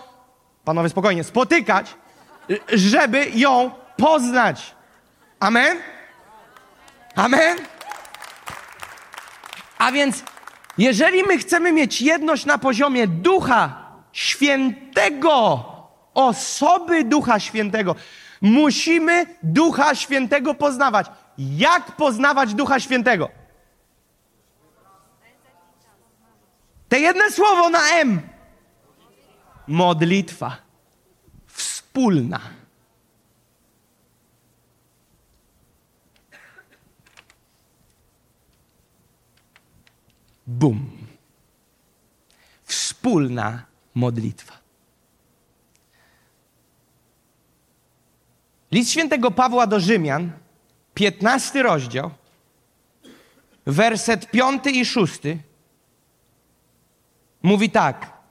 [0.65, 1.95] panowie spokojnie, spotykać,
[2.73, 4.75] żeby ją poznać.
[5.41, 5.79] Amen?
[7.17, 7.59] Amen?
[9.79, 10.25] A więc,
[10.79, 15.65] jeżeli my chcemy mieć jedność na poziomie Ducha Świętego,
[16.15, 17.95] osoby Ducha Świętego,
[18.41, 21.07] musimy Ducha Świętego poznawać.
[21.39, 23.29] Jak poznawać Ducha Świętego?
[26.89, 28.21] Te jedno słowo na M.
[29.67, 30.57] Modlitwa.
[31.93, 32.41] Wspólna.
[40.47, 40.91] Bum.
[42.65, 43.65] Wspólna
[43.95, 44.59] modlitwa.
[48.71, 50.33] List świętego Pawła do Rzymian,
[50.95, 52.11] 15 rozdział,
[53.67, 55.21] werset 5 i 6
[57.43, 58.22] mówi tak.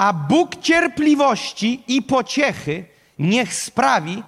[0.00, 2.84] A Bóg cierpliwości i pociechy
[3.18, 4.22] niech sprawi,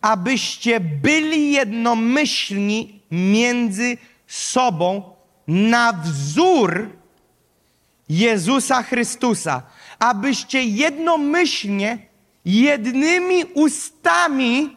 [0.00, 5.16] abyście byli jednomyślni między sobą
[5.48, 6.90] na wzór
[8.08, 9.62] Jezusa Chrystusa,
[9.98, 11.98] abyście jednomyślnie,
[12.44, 14.76] jednymi ustami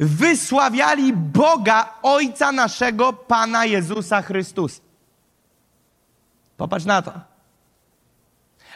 [0.00, 4.80] wysławiali Boga, Ojca naszego, Pana Jezusa Chrystusa.
[6.56, 7.33] Popatrz na to.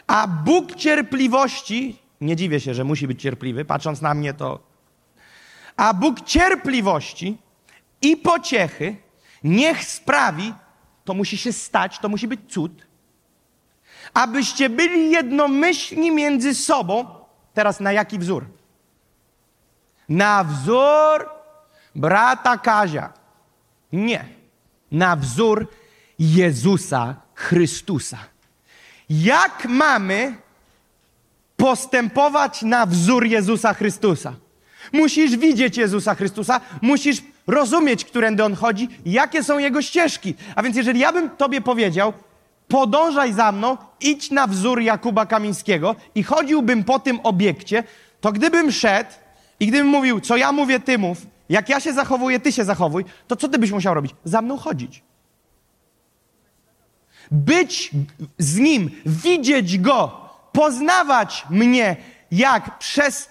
[0.09, 4.59] A Bóg cierpliwości, nie dziwię się, że musi być cierpliwy, patrząc na mnie to.
[5.77, 7.37] A Bóg cierpliwości
[8.01, 8.95] i pociechy
[9.43, 10.53] niech sprawi,
[11.05, 12.87] to musi się stać, to musi być cud,
[14.13, 17.05] abyście byli jednomyślni między sobą.
[17.53, 18.45] Teraz na jaki wzór?
[20.09, 21.29] Na wzór
[21.95, 23.13] brata Kazia.
[23.91, 24.25] Nie.
[24.91, 25.67] Na wzór
[26.19, 28.17] Jezusa Chrystusa.
[29.09, 30.35] Jak mamy
[31.57, 34.33] postępować na wzór Jezusa Chrystusa?
[34.93, 40.35] Musisz widzieć Jezusa Chrystusa, musisz rozumieć, którędy On chodzi, jakie są Jego ścieżki.
[40.55, 42.13] A więc jeżeli ja bym Tobie powiedział,
[42.67, 47.83] podążaj za mną, idź na wzór Jakuba Kamińskiego i chodziłbym po tym obiekcie,
[48.21, 49.09] to gdybym szedł
[49.59, 51.17] i gdybym mówił, co ja mówię, Ty mów,
[51.49, 54.15] jak ja się zachowuję, Ty się zachowuj, to co Ty byś musiał robić?
[54.23, 55.03] Za mną chodzić.
[57.31, 57.91] Być
[58.37, 61.95] z Nim, widzieć Go, poznawać mnie,
[62.31, 63.29] jak przez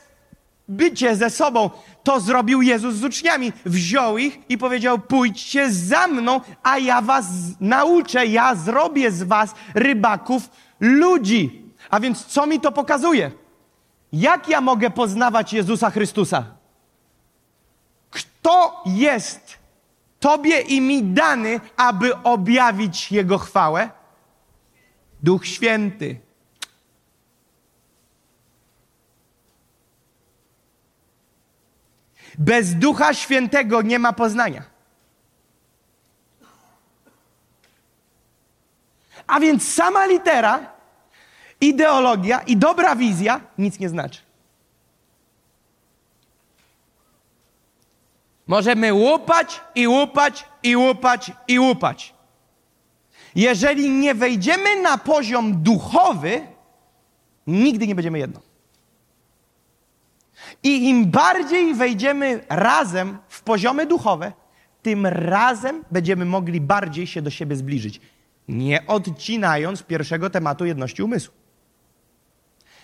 [0.69, 1.71] bycie ze sobą
[2.05, 3.53] to zrobił Jezus z uczniami.
[3.67, 7.27] Wziął ich i powiedział: Pójdźcie za mną, a ja was
[7.61, 11.63] nauczę, ja zrobię z was rybaków ludzi.
[11.91, 13.31] A więc co mi to pokazuje?
[14.13, 16.45] Jak ja mogę poznawać Jezusa Chrystusa?
[18.11, 19.58] Kto jest
[20.21, 23.91] Tobie i mi dany, aby objawić Jego chwałę?
[25.23, 26.21] Duch Święty.
[32.39, 34.63] Bez Ducha Świętego nie ma poznania.
[39.27, 40.73] A więc sama litera,
[41.61, 44.28] ideologia i dobra wizja nic nie znaczy.
[48.49, 52.15] Możemy łupać i łupać i łupać i łupać.
[53.35, 56.41] Jeżeli nie wejdziemy na poziom duchowy,
[57.47, 58.41] nigdy nie będziemy jedno.
[60.63, 64.33] I im bardziej wejdziemy razem w poziomy duchowe,
[64.83, 68.01] tym razem będziemy mogli bardziej się do siebie zbliżyć,
[68.49, 71.35] nie odcinając pierwszego tematu jedności umysłu.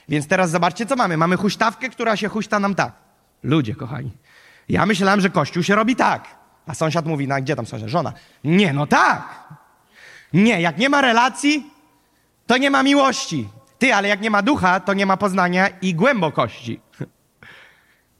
[0.09, 1.17] Więc teraz zobaczcie, co mamy.
[1.17, 2.93] Mamy huśtawkę, która się huśta nam tak.
[3.43, 4.11] Ludzie, kochani.
[4.69, 6.25] Ja myślałem, że Kościół się robi tak.
[6.67, 7.89] A sąsiad mówi, no gdzie tam sąsiad?
[7.89, 8.13] Żona.
[8.45, 9.49] Nie, no tak.
[10.33, 11.71] Nie, jak nie ma relacji,
[12.47, 13.49] to nie ma miłości.
[13.79, 16.81] Ty, ale jak nie ma ducha, to nie ma poznania i głębokości.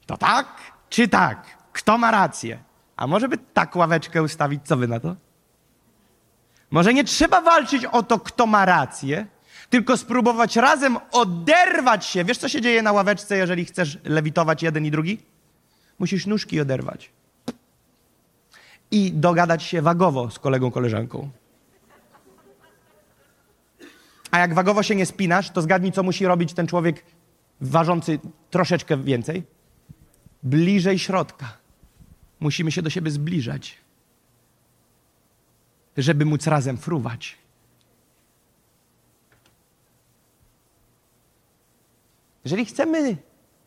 [0.07, 0.47] To tak
[0.91, 1.47] czy tak?
[1.73, 2.59] Kto ma rację?
[2.97, 5.17] A może by tak ławeczkę ustawić, co wy na to?
[6.71, 9.27] Może nie trzeba walczyć o to, kto ma rację,
[9.71, 12.25] tylko spróbować razem oderwać się.
[12.25, 15.19] Wiesz, co się dzieje na ławeczce, jeżeli chcesz lewitować jeden i drugi?
[15.99, 17.11] Musisz nóżki oderwać.
[18.91, 21.31] I dogadać się wagowo z kolegą, koleżanką.
[24.31, 27.05] A jak wagowo się nie spinasz, to zgadnij, co musi robić ten człowiek
[27.61, 28.19] ważący
[28.51, 29.43] troszeczkę więcej
[30.45, 31.57] bliżej środka.
[32.41, 33.79] Musimy się do siebie zbliżać,
[35.97, 37.39] żeby móc razem fruwać.
[42.45, 43.17] Jeżeli chcemy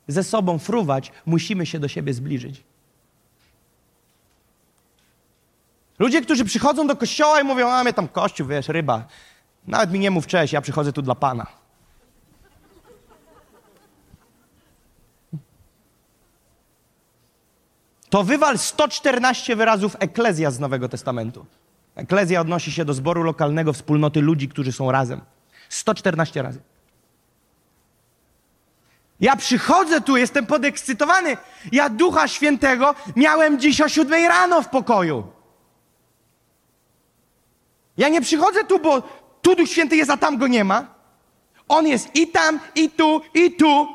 [0.07, 2.63] ze sobą fruwać, musimy się do siebie zbliżyć.
[5.99, 9.07] Ludzie, którzy przychodzą do kościoła i mówią, a mnie tam kościół, wiesz, ryba.
[9.67, 11.47] Nawet mi nie mów cześć, ja przychodzę tu dla Pana.
[18.09, 21.45] To wywal 114 wyrazów eklezja z Nowego Testamentu.
[21.95, 25.21] Eklezja odnosi się do zboru lokalnego, wspólnoty ludzi, którzy są razem.
[25.69, 26.59] 114 razy.
[29.19, 31.37] Ja przychodzę tu, jestem podekscytowany.
[31.71, 35.27] Ja Ducha Świętego miałem dziś o siódmej rano w pokoju.
[37.97, 39.01] Ja nie przychodzę tu, bo
[39.41, 40.85] tu Duch Święty jest, a tam go nie ma.
[41.67, 43.87] On jest i tam, i tu, i tu.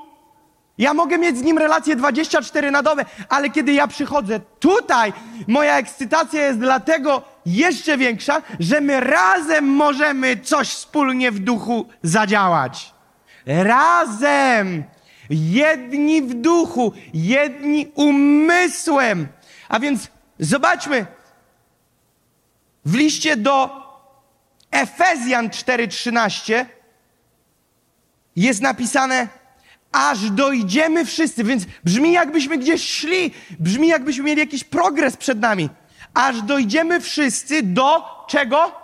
[0.79, 5.13] Ja mogę mieć z nim relację 24 na dobę, ale kiedy ja przychodzę tutaj,
[5.49, 12.95] moja ekscytacja jest dlatego jeszcze większa, że my razem możemy coś wspólnie w duchu zadziałać.
[13.47, 14.85] Razem!
[15.31, 19.29] Jedni w duchu, jedni umysłem.
[19.69, 20.09] A więc
[20.39, 21.07] zobaczmy,
[22.85, 23.71] w liście do
[24.71, 26.67] Efezjan 4:13
[28.37, 29.29] jest napisane,
[29.93, 35.69] aż dojdziemy wszyscy, więc brzmi jakbyśmy gdzieś szli, brzmi jakbyśmy mieli jakiś progres przed nami.
[36.15, 38.82] Aż dojdziemy wszyscy do czego?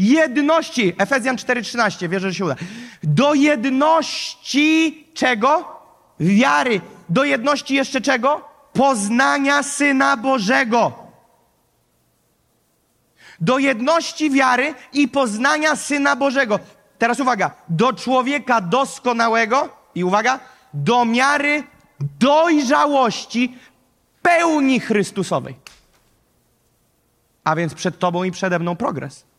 [0.00, 0.94] Jedności.
[0.98, 2.54] Efezjan 4:13, wierzę, że się uda.
[3.02, 5.80] Do jedności czego?
[6.20, 6.80] Wiary.
[7.08, 8.48] Do jedności jeszcze czego?
[8.72, 10.92] Poznania Syna Bożego.
[13.40, 16.58] Do jedności wiary i poznania Syna Bożego.
[16.98, 20.40] Teraz uwaga, do człowieka doskonałego i uwaga,
[20.74, 21.62] do miary
[22.18, 23.58] dojrzałości
[24.22, 25.56] pełni Chrystusowej.
[27.44, 29.29] A więc przed Tobą i przede mną progres.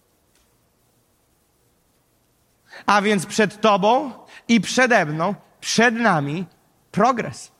[2.85, 4.11] A więc przed Tobą
[4.47, 6.45] i przede mną, przed nami
[6.91, 7.51] progres.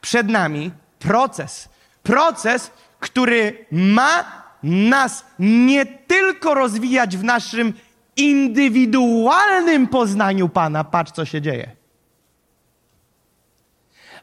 [0.00, 1.68] Przed nami proces.
[2.02, 7.74] Proces, który ma nas nie tylko rozwijać w naszym
[8.16, 11.70] indywidualnym poznaniu Pana, patrz co się dzieje,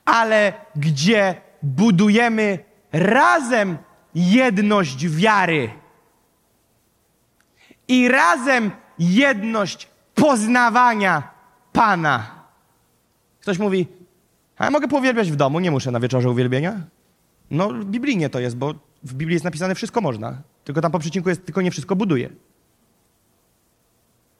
[0.06, 2.60] ale gdzie budujemy
[2.94, 3.78] razem
[4.16, 5.70] jedność wiary
[7.88, 11.24] i razem jedność poznawania
[11.74, 12.46] Pana.
[13.42, 13.88] Ktoś mówi,
[14.58, 16.82] a ja mogę powielbiać w domu, nie muszę na wieczorze uwielbienia.
[17.52, 18.74] No, biblijnie to jest, bo
[19.04, 20.42] w Biblii jest napisane wszystko można.
[20.64, 22.30] Tylko tam po przecinku jest tylko nie wszystko buduje.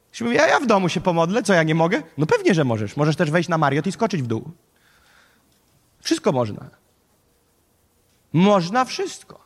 [0.08, 2.04] Ktoś mówi, a ja w domu się pomodlę, co ja nie mogę?
[2.18, 2.98] No pewnie, że możesz.
[2.98, 4.52] Możesz też wejść na Mariot i skoczyć w dół.
[6.00, 6.70] Wszystko można.
[8.34, 9.46] Można wszystko.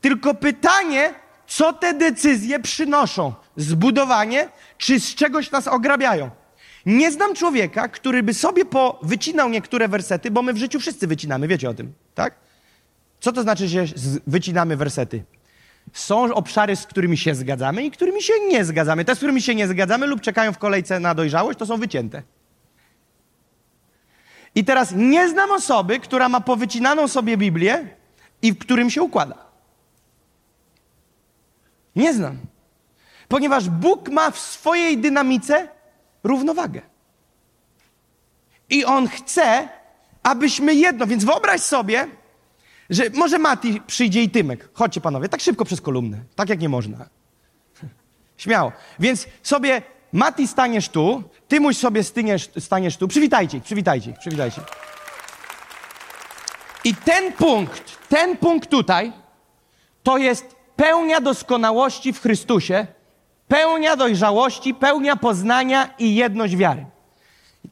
[0.00, 1.14] Tylko pytanie,
[1.46, 3.32] co te decyzje przynoszą?
[3.56, 6.30] Zbudowanie, czy z czegoś nas ograbiają?
[6.86, 8.62] Nie znam człowieka, który by sobie
[9.02, 12.34] wycinał niektóre wersety, bo my w życiu wszyscy wycinamy, wiecie o tym, tak?
[13.20, 13.84] Co to znaczy, że
[14.26, 15.24] wycinamy wersety?
[15.92, 19.04] Są obszary, z którymi się zgadzamy i którymi się nie zgadzamy.
[19.04, 22.22] Te, z którymi się nie zgadzamy lub czekają w kolejce na dojrzałość, to są wycięte.
[24.54, 27.88] I teraz nie znam osoby, która ma powycinaną sobie Biblię
[28.42, 29.53] i w którym się układa.
[31.96, 32.38] Nie znam.
[33.28, 35.68] Ponieważ Bóg ma w swojej dynamice
[36.24, 36.82] równowagę.
[38.70, 39.68] I On chce,
[40.22, 41.06] abyśmy jedno.
[41.06, 42.08] Więc wyobraź sobie,
[42.90, 44.68] że może Mati przyjdzie i Tymek.
[44.72, 46.18] Chodźcie panowie, tak szybko przez kolumnę.
[46.34, 47.08] Tak jak nie można.
[48.36, 48.72] Śmiało.
[48.98, 49.82] Więc sobie
[50.12, 53.08] Mati staniesz tu, Tymuś sobie staniesz, staniesz tu.
[53.08, 54.60] Przywitajcie ich, przywitajcie ich, przywitajcie.
[56.84, 59.12] I ten punkt, ten punkt tutaj,
[60.02, 62.86] to jest pełnia doskonałości w Chrystusie,
[63.48, 66.86] pełnia dojrzałości, pełnia poznania i jedność wiary.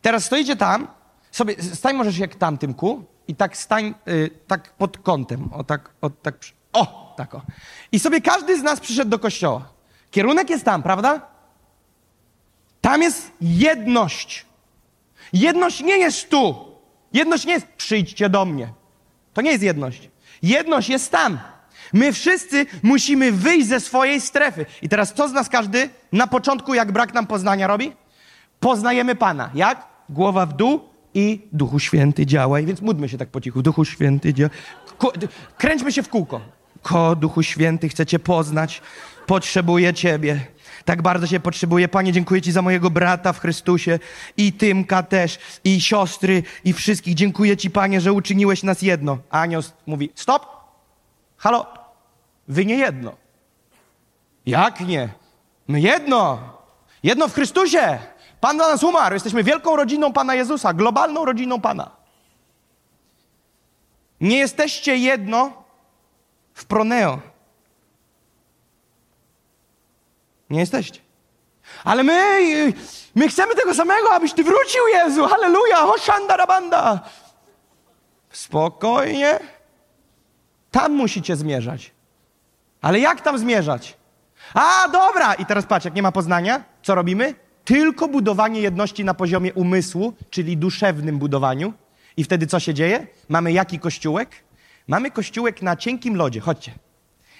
[0.02, 0.88] Teraz stoicie tam,
[1.30, 5.90] sobie, stań możesz jak tam, Tymku, i tak stań, y, tak pod kątem, o tak,
[6.00, 6.34] o tak,
[6.72, 7.42] o, tak o.
[7.92, 9.68] I sobie każdy z nas przyszedł do kościoła.
[10.10, 11.20] Kierunek jest tam, prawda?
[12.80, 14.46] Tam jest jedność.
[15.32, 16.72] Jedność nie jest tu.
[17.12, 18.72] Jedność nie jest przyjdźcie do mnie.
[19.34, 20.10] To nie jest jedność.
[20.42, 21.38] Jedność jest tam.
[21.92, 24.66] My wszyscy musimy wyjść ze swojej strefy.
[24.82, 27.92] I teraz co z nas każdy na początku, jak brak nam poznania robi?
[28.60, 29.50] Poznajemy Pana.
[29.54, 29.86] Jak?
[30.08, 32.66] Głowa w dół, i Duchu Święty działaj.
[32.66, 33.62] Więc módlmy się tak po cichu.
[33.62, 34.56] Duchu Święty działaj.
[35.58, 36.40] Kręćmy się w kółko.
[36.82, 38.82] Ko, Duchu Święty, chcę Cię poznać.
[39.26, 40.40] Potrzebuję Ciebie.
[40.84, 41.88] Tak bardzo Cię potrzebuję.
[41.88, 43.98] Panie, dziękuję Ci za mojego brata w Chrystusie
[44.36, 47.14] i Tymka też, i siostry, i wszystkich.
[47.14, 49.18] Dziękuję Ci, Panie, że uczyniłeś nas jedno.
[49.30, 50.46] Anioł mówi, stop,
[51.36, 51.81] halo,
[52.48, 53.12] wy nie jedno.
[54.46, 55.08] Jak nie?
[55.68, 56.38] My jedno.
[57.02, 57.98] Jedno w Chrystusie.
[58.40, 59.14] Pan dla nas umarł.
[59.14, 61.90] Jesteśmy wielką rodziną Pana Jezusa, globalną rodziną Pana.
[64.20, 65.64] Nie jesteście jedno
[66.54, 67.20] w proneo.
[70.50, 71.00] Nie jesteście.
[71.84, 72.72] Ale my,
[73.14, 75.26] my chcemy tego samego, abyś Ty wrócił, Jezu.
[75.26, 77.00] Halleluja, hoszanda rabanda.
[78.30, 79.40] Spokojnie.
[80.70, 81.92] Tam musicie zmierzać.
[82.82, 83.96] Ale jak tam zmierzać?
[84.54, 85.34] A, dobra!
[85.34, 87.34] I teraz patrz, jak nie ma poznania, co robimy?
[87.64, 91.72] Tylko budowanie jedności na poziomie umysłu, czyli duszewnym budowaniu.
[92.16, 93.06] I wtedy co się dzieje?
[93.28, 94.30] Mamy jaki kościółek?
[94.88, 96.40] Mamy kościółek na cienkim lodzie.
[96.40, 96.72] Chodźcie.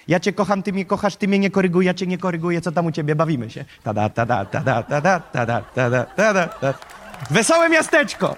[0.07, 2.71] Ja cię kocham, ty mnie kochasz, ty mnie nie koryguj, ja cię nie koryguję, co
[2.71, 3.15] tam u ciebie?
[3.15, 3.65] Bawimy się.
[3.83, 6.49] Tada, tada, tada, tada, tada, tada, tada.
[7.29, 8.35] Wesołe miasteczko.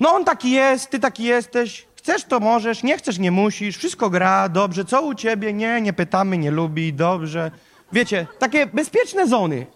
[0.00, 1.86] No on taki jest, ty taki jesteś.
[2.10, 3.76] Chcesz, to możesz, nie chcesz, nie musisz.
[3.76, 4.84] Wszystko gra, dobrze.
[4.84, 5.52] Co u ciebie?
[5.52, 7.50] Nie, nie pytamy, nie lubi, dobrze.
[7.92, 9.66] Wiecie, takie bezpieczne zony.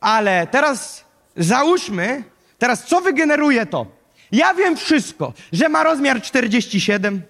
[0.00, 1.04] Ale teraz
[1.36, 2.24] załóżmy,
[2.58, 3.86] teraz co wygeneruje to?
[4.32, 7.22] Ja wiem wszystko, że ma rozmiar 47,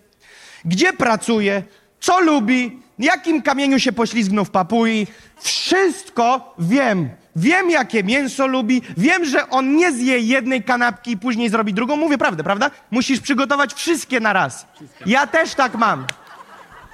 [0.64, 1.62] gdzie pracuje,
[2.00, 5.06] co lubi, jakim kamieniu się poślizgnął w Papui.
[5.40, 7.08] Wszystko wiem.
[7.36, 8.82] Wiem, jakie mięso lubi.
[8.96, 11.96] Wiem, że on nie zje jednej kanapki i później zrobi drugą.
[11.96, 12.70] Mówię prawdę, prawda?
[12.90, 14.66] Musisz przygotować wszystkie na raz.
[15.06, 16.06] Ja też tak mam.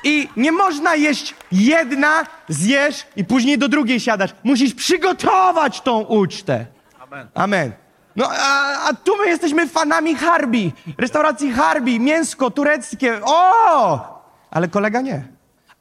[0.05, 4.31] I nie można jeść jedna, zjesz i później do drugiej siadasz.
[4.45, 6.67] Musisz przygotować tą ucztę.
[7.01, 7.29] Amen.
[7.35, 7.73] Amen.
[8.17, 13.21] No, a, a tu my jesteśmy fanami Harbi, restauracji Harbi, mięsko tureckie.
[13.25, 14.23] O!
[14.51, 15.25] Ale kolega nie.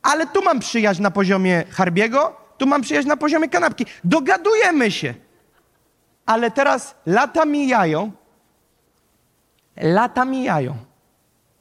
[0.04, 3.86] Ale tu mam przyjaźń na poziomie Harbiego, tu mam przyjaźń na poziomie kanapki.
[4.04, 5.14] Dogadujemy się.
[6.26, 8.12] Ale teraz lata mijają,
[9.78, 10.76] lata mijają,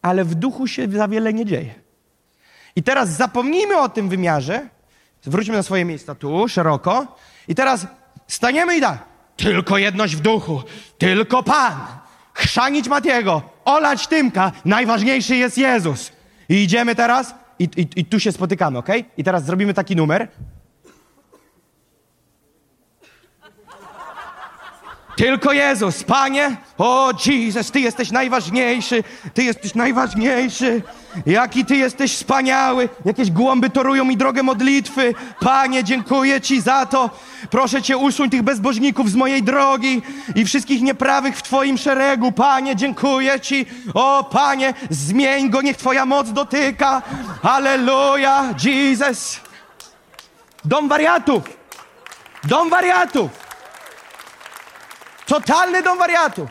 [0.03, 1.75] ale w duchu się za wiele nie dzieje.
[2.77, 4.69] I teraz zapomnijmy o tym wymiarze,
[5.25, 7.17] wróćmy na swoje miejsca tu, szeroko,
[7.49, 7.87] i teraz
[8.27, 8.99] staniemy i tak.
[9.37, 10.63] Tylko jedność w duchu,
[10.99, 11.75] tylko Pan.
[12.35, 16.13] Chrzanić Matiego, olać Tymka, najważniejszy jest Jezus.
[16.49, 18.89] I idziemy teraz i, i, i tu się spotykamy, ok?
[19.17, 20.29] I teraz zrobimy taki numer.
[25.17, 29.05] Tylko Jezus, Panie, o Jezus, Ty jesteś najważniejszy,
[29.35, 30.83] Ty jesteś najważniejszy.
[31.27, 32.89] Jaki Ty jesteś wspaniały.
[33.05, 35.15] Jakieś głąby torują mi drogę modlitwy.
[35.41, 37.11] Panie, dziękuję Ci za to.
[37.51, 40.03] Proszę Cię, usuń tych bezbożników z mojej drogi
[40.35, 42.33] i wszystkich nieprawych w Twoim szeregu.
[42.33, 43.67] Panie, dziękuję Ci.
[43.95, 47.03] O, Panie, zmień go, niech Twoja moc dotyka.
[47.43, 49.41] Aleluja, Jesus.
[50.65, 51.43] Dom wariatów.
[52.45, 53.44] Dom wariatów.
[55.27, 56.51] Totalny dom wariatów.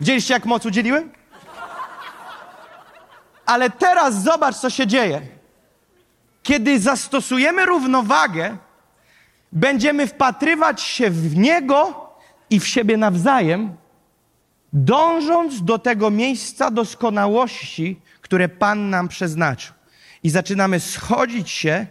[0.00, 1.12] Widzieliście, jak moc udzieliłem?
[3.46, 5.20] Ale teraz zobacz, co się dzieje.
[6.42, 8.56] Kiedy zastosujemy równowagę,
[9.52, 12.08] będziemy wpatrywać się w Niego
[12.50, 13.76] i w siebie nawzajem,
[14.72, 19.74] dążąc do tego miejsca doskonałości, które Pan nam przeznaczył.
[20.22, 21.86] I zaczynamy schodzić się,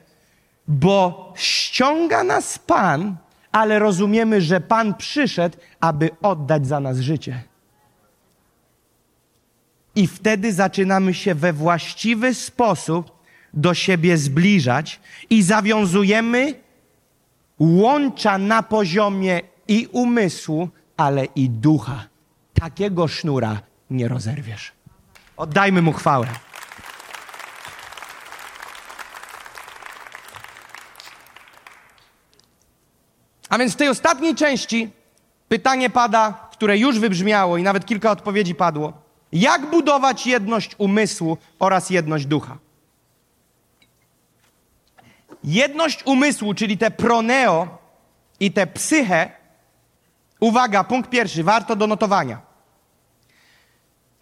[0.68, 3.16] bo ściąga nas Pan,
[3.52, 7.44] ale rozumiemy, że Pan przyszedł, aby oddać za nas życie.
[9.96, 13.12] I wtedy zaczynamy się we właściwy sposób
[13.54, 16.54] do siebie zbliżać i zawiązujemy
[17.60, 22.08] łącza na poziomie i umysłu, ale i ducha.
[22.54, 24.72] Takiego sznura nie rozerwiesz.
[25.38, 26.28] Oddajmy mu chwałę.
[33.50, 34.90] A więc w tej ostatniej części
[35.48, 38.94] pytanie pada, które już wybrzmiało i nawet kilka odpowiedzi padło.
[39.32, 42.58] Jak budować jedność umysłu oraz jedność ducha?
[45.44, 47.78] Jedność umysłu, czyli te proneo
[48.40, 49.32] i te psyche,
[50.40, 52.42] uwaga, punkt pierwszy, warto do notowania.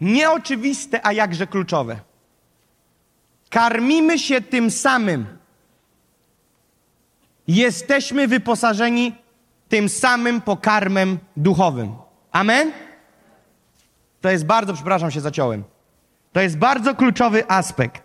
[0.01, 1.99] Nieoczywiste, a jakże kluczowe.
[3.49, 5.36] Karmimy się tym samym.
[7.47, 9.15] Jesteśmy wyposażeni
[9.69, 11.95] tym samym pokarmem duchowym.
[12.31, 12.71] Amen?
[14.21, 15.63] To jest bardzo, przepraszam się, zaciąłem.
[16.33, 18.03] To jest bardzo kluczowy aspekt,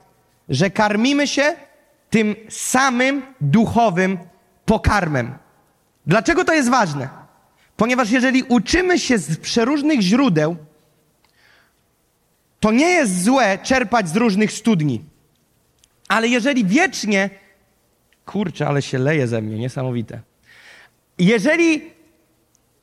[0.49, 1.57] że karmimy się
[2.11, 4.19] tym samym duchowym
[4.65, 5.35] pokarmem.
[6.07, 7.09] Dlaczego to jest ważne?
[7.77, 10.57] Ponieważ jeżeli uczymy się z przeróżnych źródeł,
[12.61, 15.05] to nie jest złe czerpać z różnych studni.
[16.09, 17.31] Ale jeżeli wiecznie,
[18.27, 20.21] kurczę, ale się leje ze mnie, niesamowite.
[21.19, 21.83] Jeżeli,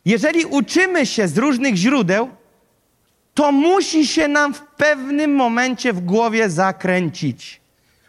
[0.06, 2.30] jeżeli uczymy się z różnych źródeł,
[3.34, 7.62] to musi się nam w pewnym momencie w głowie zakręcić.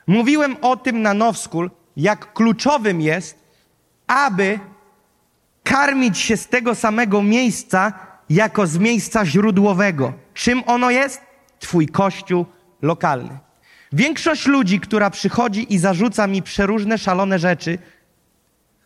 [0.07, 3.39] Mówiłem o tym na Nowskul, jak kluczowym jest,
[4.07, 4.59] aby
[5.65, 7.93] karmić się z tego samego miejsca,
[8.31, 10.13] jako z miejsca źródłowego.
[10.35, 11.21] Czym ono jest?
[11.59, 12.47] Twój kościół
[12.83, 13.39] lokalny.
[13.93, 17.79] Większość ludzi, która przychodzi i zarzuca mi przeróżne szalone rzeczy.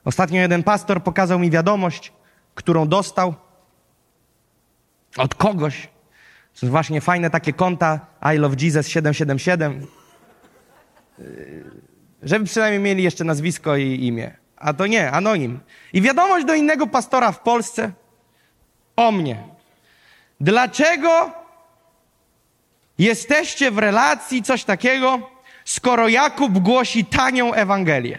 [0.05, 2.13] Ostatnio jeden pastor pokazał mi wiadomość,
[2.55, 3.35] którą dostał
[5.17, 5.89] od kogoś.
[6.61, 8.01] To właśnie fajne takie konta
[8.35, 9.87] I Love Jesus 777.
[11.19, 11.65] Yy,
[12.23, 14.37] żeby przynajmniej mieli jeszcze nazwisko i imię.
[14.57, 15.61] A to nie, anonim.
[15.93, 17.93] I wiadomość do innego pastora w Polsce
[18.97, 19.43] o mnie.
[20.41, 21.44] Dlaczego
[22.99, 25.31] jesteście w relacji coś takiego,
[25.65, 28.19] skoro Jakub głosi tanią Ewangelię?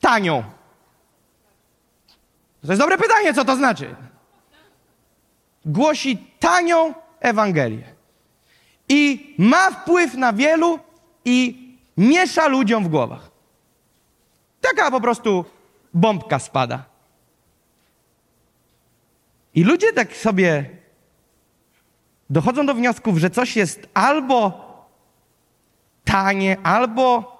[0.00, 0.44] Tanią.
[2.62, 3.94] To jest dobre pytanie, co to znaczy.
[5.64, 7.84] Głosi tanią Ewangelię.
[8.88, 10.78] I ma wpływ na wielu
[11.24, 11.66] i
[11.96, 13.30] miesza ludziom w głowach.
[14.60, 15.44] Taka po prostu
[15.94, 16.84] bombka spada.
[19.54, 20.70] I ludzie tak sobie
[22.30, 24.66] dochodzą do wniosków, że coś jest albo
[26.04, 27.36] tanie, albo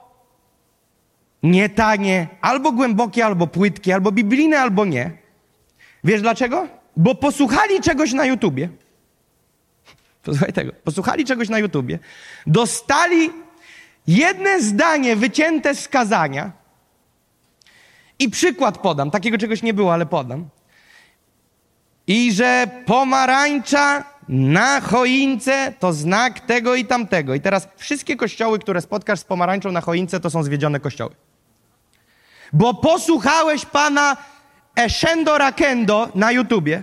[1.43, 5.11] nie tanie, albo głębokie, albo płytkie, albo biblijne, albo nie.
[6.05, 6.68] Wiesz dlaczego?
[6.97, 8.68] Bo posłuchali czegoś na YouTubie.
[10.22, 10.72] Posłuchaj tego.
[10.84, 11.99] Posłuchali czegoś na YouTubie.
[12.47, 13.30] Dostali
[14.07, 16.53] jedne zdanie wycięte z kazania.
[18.18, 19.11] I przykład podam.
[19.11, 20.49] Takiego czegoś nie było, ale podam.
[22.07, 27.35] I że pomarańcza na choince to znak tego i tamtego.
[27.35, 31.14] I teraz wszystkie kościoły, które spotkasz z pomarańczą na choince, to są zwiedzione kościoły.
[32.53, 34.16] Bo posłuchałeś pana
[34.77, 36.83] Eshendo Rakendo na YouTubie,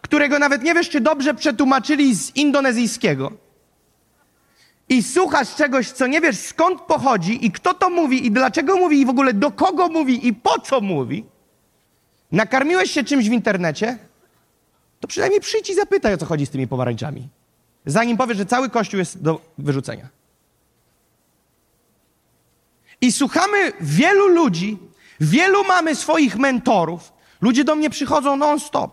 [0.00, 3.32] którego nawet nie wiesz, czy dobrze przetłumaczyli z indonezyjskiego.
[4.88, 9.00] I słuchasz czegoś, co nie wiesz skąd pochodzi i kto to mówi i dlaczego mówi
[9.00, 11.24] i w ogóle do kogo mówi i po co mówi.
[12.32, 13.98] Nakarmiłeś się czymś w internecie,
[15.04, 17.28] to przynajmniej przyjdź i zapytaj, o co chodzi z tymi pomarańczami.
[17.86, 20.08] Zanim powiesz, że cały kościół jest do wyrzucenia.
[23.00, 24.78] I słuchamy wielu ludzi,
[25.20, 27.12] wielu mamy swoich mentorów.
[27.40, 28.90] Ludzie do mnie przychodzą non-stop.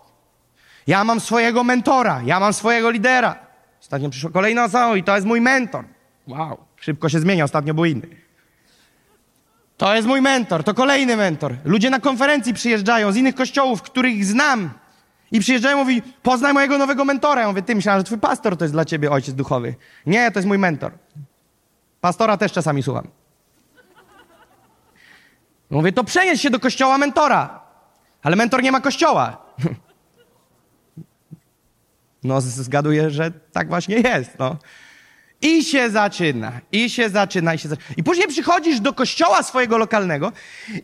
[0.87, 3.35] Ja mam swojego mentora, ja mam swojego lidera.
[3.81, 5.85] Ostatnio przyszła kolejna osoba i to jest mój mentor.
[6.27, 8.07] Wow, szybko się zmienia, ostatnio był inny.
[9.77, 11.55] To jest mój mentor, to kolejny mentor.
[11.65, 14.80] Ludzie na konferencji przyjeżdżają z innych kościołów, których znam.
[15.31, 17.41] I przyjeżdżają i mówi, poznaj mojego nowego mentora.
[17.41, 19.75] Ja mówię, ty myślałem, że twój pastor to jest dla ciebie ojciec duchowy.
[20.05, 20.91] Nie, to jest mój mentor.
[22.01, 23.07] Pastora też czasami słucham.
[25.69, 27.61] Mówię, to przenieś się do kościoła mentora.
[28.23, 29.37] Ale mentor nie ma kościoła.
[32.23, 34.57] No, zgaduję, że tak właśnie jest, no.
[35.41, 37.87] I się zaczyna, i się zaczyna, i się zaczyna.
[37.97, 40.31] I później przychodzisz do kościoła swojego lokalnego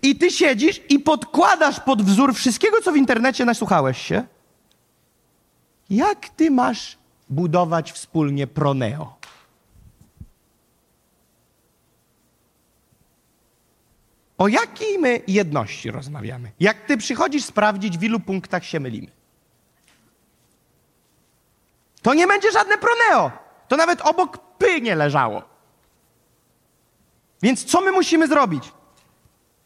[0.01, 4.23] i ty siedzisz i podkładasz pod wzór wszystkiego, co w internecie nasłuchałeś się.
[5.89, 6.97] Jak ty masz
[7.29, 9.17] budować wspólnie proneo?
[14.37, 16.51] O jakiej my jedności rozmawiamy?
[16.59, 19.07] Jak ty przychodzisz sprawdzić, w ilu punktach się mylimy?
[22.01, 23.31] To nie będzie żadne proneo.
[23.67, 25.43] To nawet obok py nie leżało.
[27.41, 28.71] Więc co my musimy zrobić?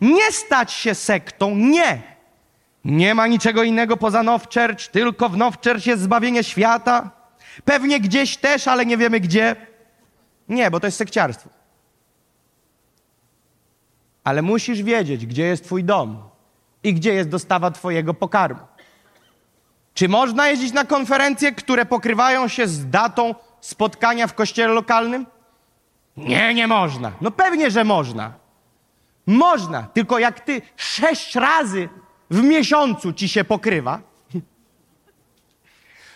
[0.01, 2.10] Nie stać się sektą, nie.
[2.85, 7.11] Nie ma niczego innego poza Now Church, tylko w Now Church jest zbawienie świata.
[7.65, 9.55] Pewnie gdzieś też, ale nie wiemy gdzie.
[10.49, 11.49] Nie, bo to jest sekciarstwo.
[14.23, 16.23] Ale musisz wiedzieć, gdzie jest twój dom
[16.83, 18.59] i gdzie jest dostawa twojego pokarmu.
[19.93, 25.25] Czy można jeździć na konferencje, które pokrywają się z datą spotkania w kościele lokalnym?
[26.17, 27.11] Nie, nie można.
[27.21, 28.33] No pewnie, że można.
[29.27, 31.89] Można, tylko jak ty sześć razy
[32.31, 34.01] w miesiącu ci się pokrywa,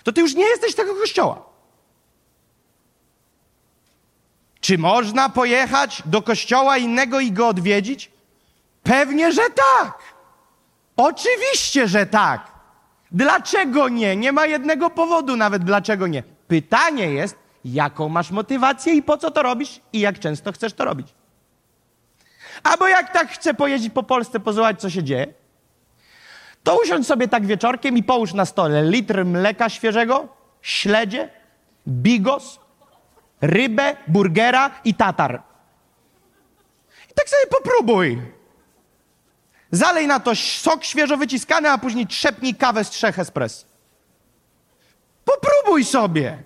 [0.04, 1.46] to ty już nie jesteś tego kościoła.
[4.60, 8.12] Czy można pojechać do kościoła innego i go odwiedzić?
[8.84, 9.98] Pewnie, że tak.
[10.98, 12.52] Oczywiście, że tak.
[13.12, 14.16] Dlaczego nie?
[14.16, 16.24] Nie ma jednego powodu nawet, dlaczego nie.
[16.48, 17.36] Pytanie jest,
[17.66, 21.08] jaką masz motywację i po co to robisz i jak często chcesz to robić.
[22.64, 25.34] Albo jak tak chcę pojeździć po Polsce, pozwolić, co się dzieje,
[26.66, 30.28] to usiądź sobie tak wieczorkiem i połóż na stole litr mleka świeżego,
[30.62, 31.30] śledzie,
[31.88, 32.60] bigos,
[33.42, 35.42] rybę, burgera i tatar.
[37.12, 38.22] I tak sobie popróbuj.
[39.72, 43.66] Zalej na to sok świeżo wyciskany, a później trzepnij kawę z trzech espresso.
[45.26, 46.44] Popróbuj sobie.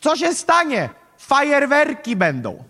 [0.00, 0.90] Co się stanie?
[1.18, 2.64] Fajerwerki będą.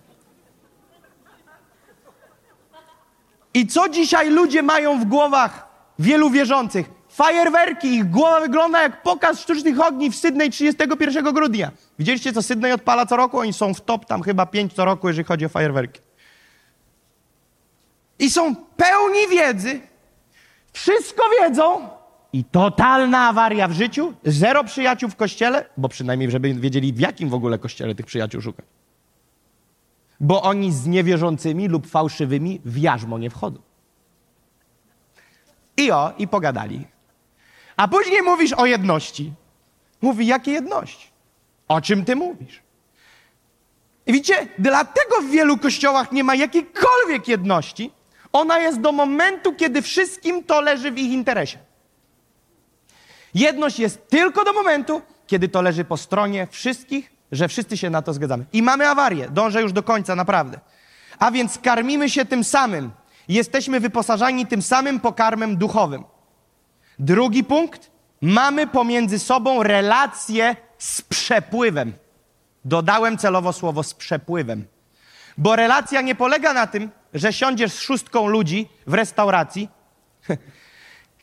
[3.54, 5.67] I co dzisiaj ludzie mają w głowach
[5.98, 6.90] wielu wierzących?
[7.08, 11.70] Fajerwerki, ich głowa wygląda jak pokaz sztucznych ogni w Sydney 31 grudnia.
[11.98, 13.38] Widzieliście, co Sydney odpala co roku?
[13.38, 16.00] Oni są w top tam chyba 5 co roku, jeżeli chodzi o fajerwerki.
[18.18, 19.80] I są pełni wiedzy,
[20.72, 21.88] wszystko wiedzą
[22.32, 27.28] i totalna awaria w życiu, zero przyjaciół w kościele, bo przynajmniej, żeby wiedzieli, w jakim
[27.28, 28.66] w ogóle kościele tych przyjaciół szukać.
[30.20, 33.67] Bo oni z niewierzącymi lub fałszywymi w jarzmo nie wchodzą.
[35.78, 36.86] I o, i pogadali.
[37.76, 39.32] A później mówisz o jedności.
[40.02, 41.08] Mówi, jakie jedności?
[41.68, 42.62] O czym ty mówisz?
[44.06, 47.90] I widzicie, dlatego w wielu kościołach nie ma jakiejkolwiek jedności.
[48.32, 51.58] Ona jest do momentu, kiedy wszystkim to leży w ich interesie.
[53.34, 58.02] Jedność jest tylko do momentu, kiedy to leży po stronie wszystkich, że wszyscy się na
[58.02, 58.44] to zgadzamy.
[58.52, 60.60] I mamy awarię, dążę już do końca, naprawdę.
[61.18, 62.90] A więc karmimy się tym samym.
[63.28, 66.04] Jesteśmy wyposażani tym samym pokarmem duchowym.
[66.98, 67.90] Drugi punkt.
[68.20, 71.92] Mamy pomiędzy sobą relacje z przepływem.
[72.64, 74.64] Dodałem celowo słowo z przepływem.
[75.38, 79.68] Bo relacja nie polega na tym, że siądziesz z szóstką ludzi w restauracji,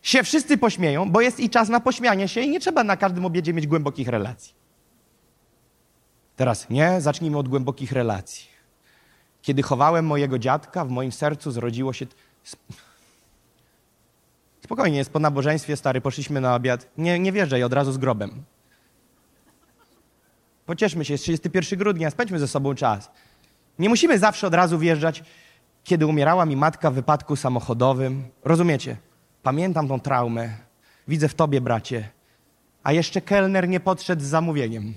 [0.02, 3.26] się wszyscy pośmieją, bo jest i czas na pośmianie się i nie trzeba na każdym
[3.26, 4.54] obiedzie mieć głębokich relacji.
[6.36, 8.55] Teraz nie, zacznijmy od głębokich relacji.
[9.46, 12.06] Kiedy chowałem mojego dziadka, w moim sercu zrodziło się.
[14.64, 16.88] Spokojnie, jest po nabożeństwie, stary, poszliśmy na obiad.
[16.98, 18.44] Nie, nie wierzę, od razu z grobem.
[20.66, 23.12] Pocieszmy się, jest 31 grudnia, spędźmy ze sobą czas.
[23.80, 25.24] Nie musimy zawsze od razu wjeżdżać,
[25.84, 28.24] kiedy umierała mi matka w wypadku samochodowym.
[28.44, 28.98] Rozumiecie?
[29.44, 30.50] Pamiętam tą traumę.
[31.08, 32.10] Widzę w tobie, bracie.
[32.84, 34.94] A jeszcze kelner nie podszedł z zamówieniem.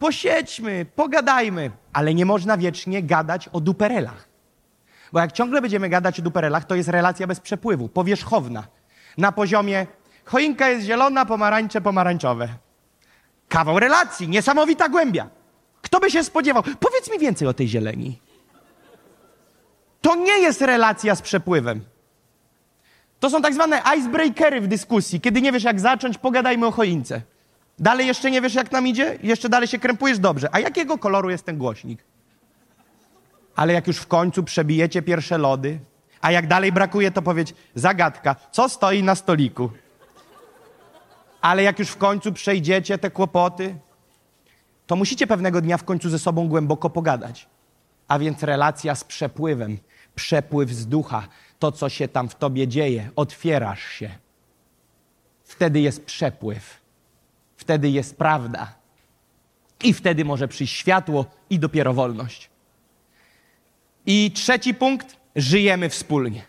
[0.00, 4.28] Posiedźmy, pogadajmy, ale nie można wiecznie gadać o duperelach.
[5.12, 8.64] Bo jak ciągle będziemy gadać o duperelach, to jest relacja bez przepływu, powierzchowna.
[9.18, 9.86] Na poziomie
[10.24, 12.48] choinka jest zielona, pomarańcze pomarańczowe.
[13.48, 15.30] Kawał relacji, niesamowita głębia.
[15.82, 16.62] Kto by się spodziewał?
[16.62, 18.20] Powiedz mi więcej o tej zieleni.
[20.00, 21.84] To nie jest relacja z przepływem.
[23.20, 25.20] To są tak zwane icebreakery w dyskusji.
[25.20, 27.22] Kiedy nie wiesz, jak zacząć, pogadajmy o choince.
[27.80, 29.18] Dalej jeszcze nie wiesz, jak nam idzie?
[29.22, 30.18] Jeszcze dalej się krępujesz?
[30.18, 30.48] Dobrze.
[30.52, 32.04] A jakiego koloru jest ten głośnik?
[33.56, 35.78] Ale jak już w końcu przebijecie pierwsze lody,
[36.20, 39.70] a jak dalej brakuje, to powiedz, zagadka, co stoi na stoliku?
[41.40, 43.74] Ale jak już w końcu przejdziecie te kłopoty,
[44.86, 47.48] to musicie pewnego dnia w końcu ze sobą głęboko pogadać.
[48.08, 49.78] A więc relacja z przepływem,
[50.14, 51.28] przepływ z ducha,
[51.58, 54.10] to co się tam w tobie dzieje, otwierasz się.
[55.44, 56.79] Wtedy jest przepływ,
[57.70, 58.74] wtedy jest prawda.
[59.82, 62.50] I wtedy może przyjść światło i dopiero wolność.
[64.06, 66.42] I trzeci punkt, żyjemy wspólnie.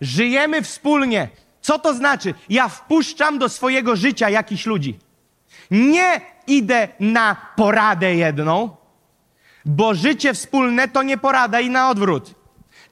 [0.00, 1.28] Żyjemy wspólnie.
[1.60, 2.34] Co to znaczy?
[2.48, 4.98] Ja wpuszczam do swojego życia jakichś ludzi.
[5.70, 8.76] Nie idę na poradę jedną,
[9.64, 12.34] bo życie wspólne to nie porada i na odwrót.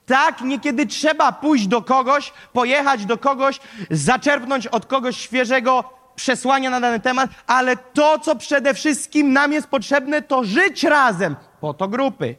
[0.06, 6.80] Tak, niekiedy trzeba pójść do kogoś, pojechać do kogoś, zaczerpnąć od kogoś świeżego przesłania na
[6.80, 11.36] dany temat, ale to, co przede wszystkim nam jest potrzebne, to żyć razem.
[11.60, 12.36] Po to grupy.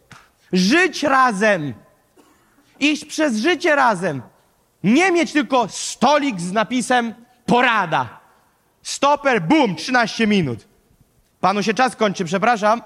[0.53, 1.73] Żyć razem.
[2.79, 4.21] Iść przez życie razem.
[4.83, 7.13] Nie mieć tylko stolik z napisem
[7.45, 8.19] porada.
[8.83, 10.67] Stoper, bum, 13 minut.
[11.39, 12.81] Panu się czas kończy, przepraszam.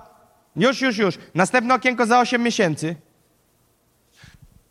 [0.56, 1.18] Już, już, już.
[1.34, 2.96] Następne okienko za 8 miesięcy.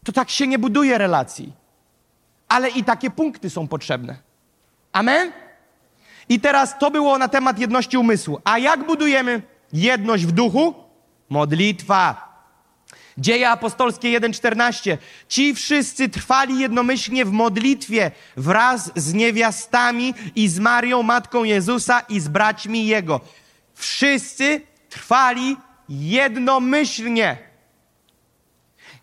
[0.05, 1.53] To tak się nie buduje relacji.
[2.49, 4.17] Ale i takie punkty są potrzebne.
[4.93, 5.44] Amen?
[6.29, 8.41] I teraz to było na temat jedności umysłu.
[8.45, 10.75] A jak budujemy jedność w duchu?
[11.29, 12.35] Modlitwa.
[13.19, 14.99] Dzieje apostolskie 1:14.
[15.29, 22.21] Ci wszyscy trwali jednomyślnie w modlitwie wraz z niewiastami i z Marią, matką Jezusa i
[22.21, 23.21] z braćmi Jego.
[23.75, 25.57] Wszyscy trwali
[25.89, 27.37] jednomyślnie.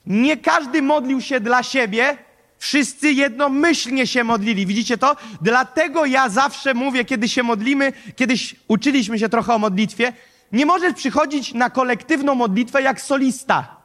[0.06, 2.18] Nie każdy modlił się dla siebie,
[2.62, 4.66] wszyscy jednomyślnie się modlili.
[4.66, 5.16] Widzicie to?
[5.42, 10.14] Dlatego ja zawsze mówię, kiedy się modlimy, kiedyś uczyliśmy się trochę o modlitwie,
[10.52, 13.78] nie możesz przychodzić na kolektywną modlitwę jak solista.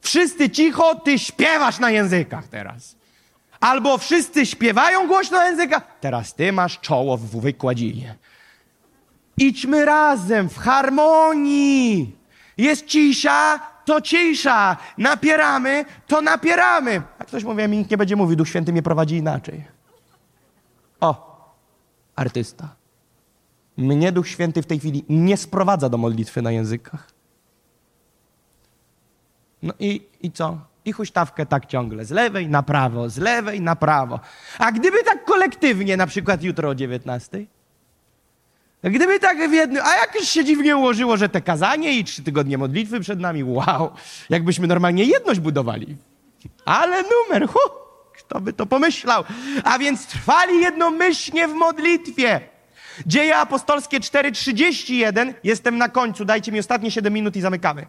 [0.00, 2.96] Wszyscy cicho, ty śpiewasz na językach teraz.
[3.60, 8.14] Albo wszyscy śpiewają głośno na językach, teraz ty masz czoło w wykładzinie.
[9.36, 12.16] Idźmy razem w harmonii.
[12.56, 14.76] Jest cisza, to cisza.
[14.98, 17.02] Napieramy, to napieramy.
[17.18, 19.64] A ktoś mówi, mi nikt nie będzie mówił, Duch Święty mnie prowadzi inaczej.
[21.00, 21.36] O,
[22.16, 22.76] artysta.
[23.76, 27.10] Mnie Duch Święty w tej chwili nie sprowadza do modlitwy na językach.
[29.62, 30.58] No i, i co?
[30.84, 34.20] I huśtawkę tak ciągle, z lewej na prawo, z lewej na prawo.
[34.58, 37.46] A gdyby tak kolektywnie, na przykład jutro o 19?
[38.82, 42.22] Gdyby tak w jednym, a jak już się dziwnie ułożyło, że te kazanie i trzy
[42.22, 43.90] tygodnie modlitwy przed nami, wow,
[44.30, 45.96] jakbyśmy normalnie jedność budowali.
[46.64, 47.58] Ale numer, hu,
[48.18, 49.24] kto by to pomyślał?
[49.64, 52.40] A więc trwali jednomyślnie w modlitwie.
[53.06, 57.86] Dzieje apostolskie 4:31, jestem na końcu, dajcie mi ostatnie 7 minut i zamykamy.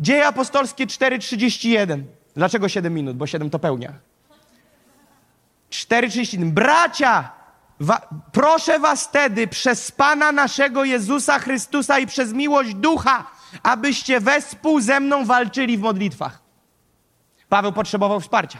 [0.00, 2.02] Dzieje apostolskie 4:31.
[2.36, 3.16] Dlaczego 7 minut?
[3.16, 3.92] Bo 7 to pełnia.
[5.70, 6.50] 4:31.
[6.50, 7.32] Bracia,
[7.80, 8.00] wa,
[8.32, 13.30] proszę was wtedy przez Pana naszego Jezusa Chrystusa i przez miłość Ducha,
[13.62, 16.38] abyście wespół ze mną walczyli w modlitwach.
[17.48, 18.58] Paweł potrzebował wsparcia.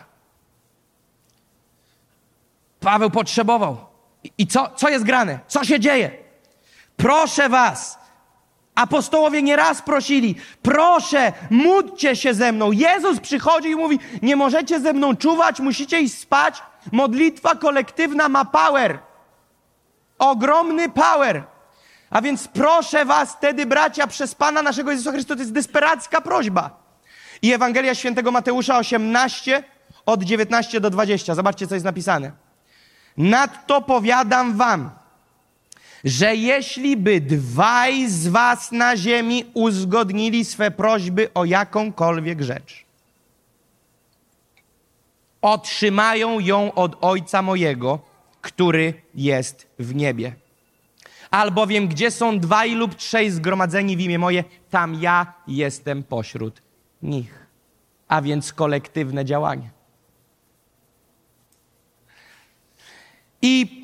[2.81, 3.77] Paweł potrzebował.
[4.25, 5.39] I, i co, co jest grane?
[5.49, 6.11] Co się dzieje?
[6.97, 8.01] Proszę was,
[8.75, 12.73] Apostołowie nieraz prosili, proszę, módlcie się ze mną.
[12.73, 16.63] Jezus przychodzi i mówi, nie możecie ze mną czuwać, musicie iść spać.
[16.93, 18.99] Modlitwa kolektywna ma power.
[20.21, 21.45] Ogromny power.
[22.11, 26.83] A więc proszę was wtedy, bracia, przez Pana naszego Jezusa Chrystusa, to jest desperacka prośba.
[27.43, 29.63] I Ewangelia Świętego Mateusza 18,
[30.07, 31.35] od 19 do 20.
[31.35, 32.33] Zobaczcie, co jest napisane.
[33.17, 34.91] Nadto powiadam wam,
[36.05, 42.85] że jeśli by dwaj z was na ziemi uzgodnili swe prośby o jakąkolwiek rzecz,
[45.43, 48.10] otrzymają ją od Ojca mojego,
[48.41, 50.35] który jest w niebie.
[51.31, 56.63] Albowiem, gdzie są dwaj lub trzej zgromadzeni w imię moje, tam ja jestem pośród
[57.03, 57.47] nich.
[58.09, 59.71] A więc kolektywne działanie.
[63.43, 63.81] I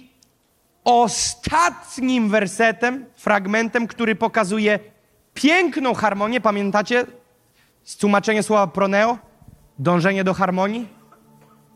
[0.85, 4.79] ostatnim wersetem, fragmentem, który pokazuje
[5.35, 7.07] piękną harmonię, pamiętacie
[8.01, 9.19] tłumaczenie słowa proneo?
[9.79, 10.89] Dążenie do harmonii?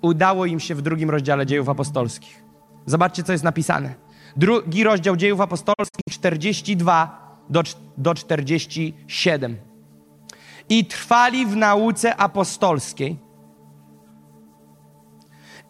[0.00, 2.49] Udało im się w drugim rozdziale dziejów apostolskich.
[2.86, 3.94] Zobaczcie, co jest napisane.
[4.36, 7.62] Drugi rozdział dziejów apostolskich, 42 do,
[7.96, 9.56] do 47.
[10.68, 13.18] I trwali w nauce apostolskiej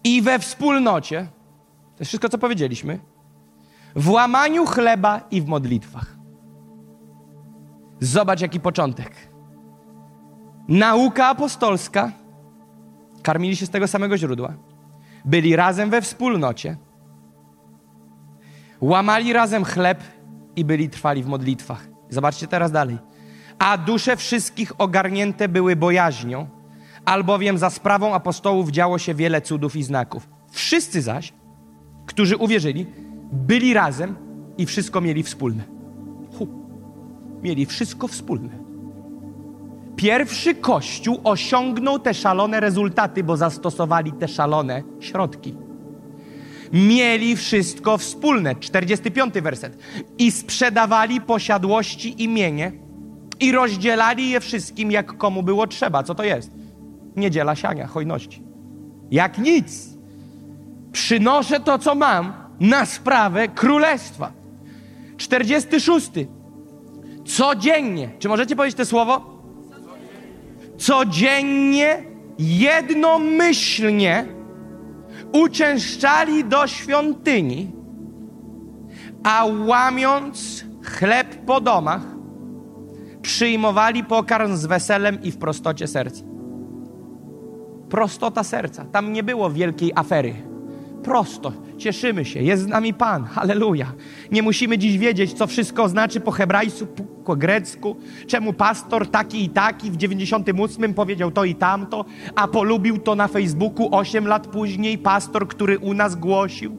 [0.05, 1.27] i we wspólnocie,
[1.97, 2.99] to jest wszystko, co powiedzieliśmy,
[3.97, 6.17] w łamaniu chleba i w modlitwach.
[8.01, 9.31] Zobacz, jaki początek.
[10.69, 12.13] Nauka apostolska,
[13.23, 14.55] karmili się z tego samego źródła,
[15.25, 16.77] byli razem we wspólnocie,
[18.81, 20.03] łamali razem chleb
[20.57, 21.89] i byli trwali w modlitwach.
[22.11, 22.99] Zobaczcie teraz dalej.
[23.59, 26.47] A dusze wszystkich ogarnięte były bojaźnią,
[27.05, 30.29] albowiem za sprawą apostołów działo się wiele cudów i znaków.
[30.51, 31.33] Wszyscy zaś,
[32.07, 32.87] którzy uwierzyli,
[33.33, 34.17] byli razem
[34.59, 35.63] i wszystko mieli wspólne.
[36.39, 36.49] Hu.
[37.43, 38.51] Mieli wszystko wspólne.
[39.97, 45.55] Pierwszy kościół osiągnął te szalone rezultaty, bo zastosowali te szalone środki.
[46.73, 48.55] Mieli wszystko wspólne.
[48.55, 49.79] 45 werset.
[50.19, 52.73] I sprzedawali posiadłości imienie
[53.41, 56.03] i rozdzielali je wszystkim, jak komu było trzeba.
[56.03, 56.51] Co to jest?
[57.17, 58.43] Niedziela siania, hojności.
[59.11, 59.89] Jak nic.
[60.93, 64.33] Przynoszę to, co mam, na sprawę królestwa.
[65.17, 66.11] 46.
[67.27, 68.11] Codziennie.
[68.19, 69.43] Czy możecie powiedzieć to słowo?
[70.79, 72.03] Codziennie,
[72.39, 74.27] jednomyślnie
[75.33, 77.73] uczęszczali do świątyni,
[79.23, 82.03] a łamiąc chleb po domach,
[83.23, 86.25] przyjmowali pokarm z weselem i w prostocie serca.
[87.89, 88.85] Prostota serca.
[88.85, 90.50] Tam nie było wielkiej afery.
[91.03, 91.53] Prosto.
[91.79, 92.43] Cieszymy się.
[92.43, 93.25] Jest z nami Pan.
[93.25, 93.93] Halleluja.
[94.33, 96.87] Nie musimy dziś wiedzieć, co wszystko znaczy po hebrajsku,
[97.25, 97.97] po grecku.
[98.27, 103.29] Czemu pastor taki i taki w 98 powiedział to i tamto, a polubił to na
[103.29, 106.77] Facebooku 8 lat później pastor, który u nas głosił.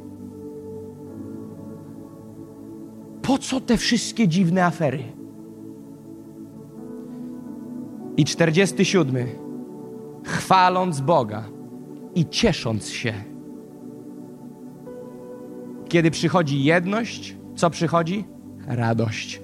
[3.21, 5.03] Po co te wszystkie dziwne afery?
[8.17, 9.27] I 47.
[10.23, 11.43] Chwaląc Boga
[12.15, 13.30] i ciesząc się.
[15.91, 18.25] Kiedy przychodzi jedność, co przychodzi?
[18.67, 19.41] Radość.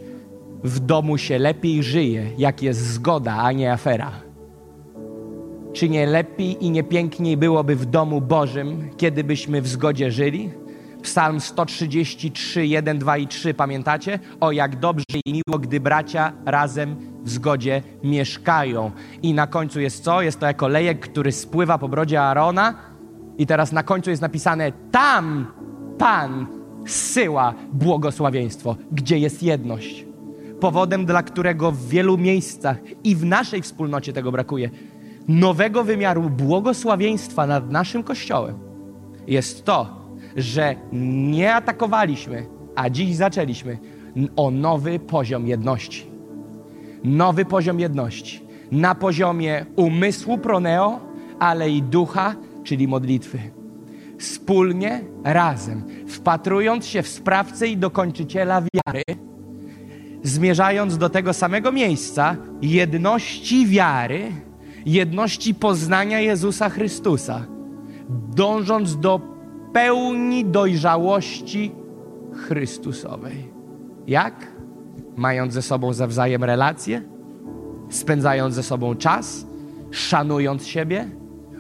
[0.64, 4.12] W domu się lepiej żyje, jak jest zgoda, a nie afera.
[5.74, 10.50] Czy nie lepiej i nie piękniej byłoby w domu Bożym, kiedybyśmy w zgodzie żyli?
[11.02, 14.20] Psalm 133, 1, 2 i 3, pamiętacie?
[14.40, 18.92] O, jak dobrze i miło, gdy bracia razem w zgodzie mieszkają.
[19.22, 20.22] I na końcu jest co?
[20.22, 22.74] Jest to jako lejek, który spływa po brodzie Aarona.
[23.38, 25.48] I teraz na końcu jest napisane: Tam
[25.98, 26.48] Pan
[26.86, 30.06] zsyła błogosławieństwo, gdzie jest jedność.
[30.60, 34.70] Powodem, dla którego w wielu miejscach i w naszej wspólnocie tego brakuje,
[35.28, 38.60] nowego wymiaru błogosławieństwa nad naszym Kościołem
[39.28, 39.90] jest to,
[40.36, 42.46] że nie atakowaliśmy,
[42.76, 43.78] a dziś zaczęliśmy
[44.36, 46.06] o nowy poziom jedności.
[47.04, 48.42] Nowy poziom jedności.
[48.72, 51.00] Na poziomie umysłu proneo,
[51.40, 53.57] ale i ducha, czyli modlitwy.
[54.18, 59.04] Wspólnie, razem, wpatrując się w sprawcę i dokończyciela wiary,
[60.24, 64.32] zmierzając do tego samego miejsca jedności wiary,
[64.86, 67.46] jedności poznania Jezusa Chrystusa,
[68.36, 69.22] dążąc do
[69.74, 71.72] pełni dojrzałości
[72.34, 73.52] Chrystusowej.
[74.08, 74.48] Jak?
[75.16, 77.02] Mając ze sobą zawzajem relacje,
[77.90, 79.48] spędzając ze sobą czas,
[79.92, 81.10] szanując siebie,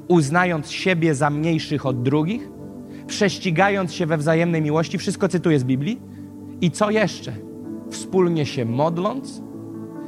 [0.07, 2.49] uznając siebie za mniejszych od drugich,
[3.07, 6.01] prześcigając się we wzajemnej miłości, wszystko cytuję z Biblii.
[6.61, 7.33] I co jeszcze?
[7.89, 9.41] Wspólnie się modląc,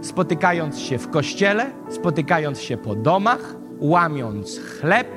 [0.02, 5.08] spotykając się w kościele, spotykając się po domach, łamiąc chleb,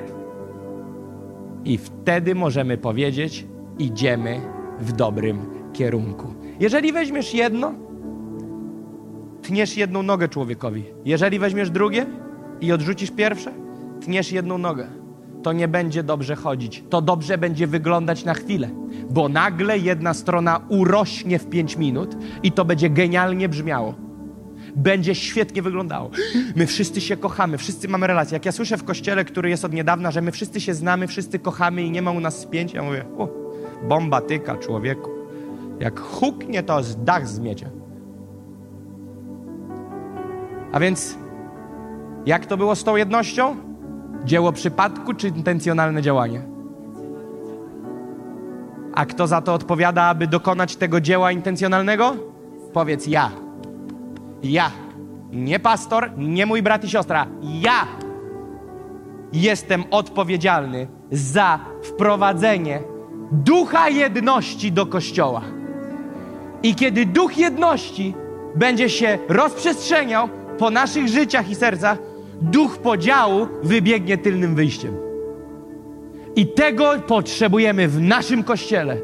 [1.65, 3.47] i wtedy możemy powiedzieć:
[3.79, 4.41] idziemy
[4.79, 5.39] w dobrym
[5.73, 6.33] kierunku.
[6.59, 7.73] Jeżeli weźmiesz jedno,
[9.41, 10.83] tniesz jedną nogę człowiekowi.
[11.05, 12.05] Jeżeli weźmiesz drugie
[12.61, 13.51] i odrzucisz pierwsze,
[14.05, 14.87] tniesz jedną nogę.
[15.43, 16.83] To nie będzie dobrze chodzić.
[16.89, 18.69] To dobrze będzie wyglądać na chwilę,
[19.09, 23.95] bo nagle jedna strona urośnie w pięć minut i to będzie genialnie brzmiało
[24.75, 26.09] będzie świetnie wyglądało.
[26.55, 28.35] My wszyscy się kochamy, wszyscy mamy relacje.
[28.35, 31.39] Jak ja słyszę w kościele, który jest od niedawna, że my wszyscy się znamy, wszyscy
[31.39, 33.27] kochamy i nie ma u nas spięcia, ja mówię, o,
[33.87, 35.09] bomba tyka człowieku.
[35.79, 37.69] Jak huknie, to z dach zmiecie.
[40.71, 41.17] A więc,
[42.25, 43.55] jak to było z tą jednością?
[44.25, 46.41] Dzieło przypadku czy intencjonalne działanie?
[48.95, 52.15] A kto za to odpowiada, aby dokonać tego dzieła intencjonalnego?
[52.73, 53.31] Powiedz ja.
[54.43, 54.71] Ja.
[55.31, 57.27] Nie pastor, nie mój brat i siostra.
[57.41, 57.87] Ja
[59.33, 62.79] jestem odpowiedzialny za wprowadzenie
[63.31, 65.41] ducha jedności do kościoła.
[66.63, 68.15] I kiedy duch jedności
[68.55, 71.97] będzie się rozprzestrzeniał po naszych życiach i sercach,
[72.41, 74.97] duch podziału wybiegnie tylnym wyjściem.
[76.35, 78.97] I tego potrzebujemy w naszym kościele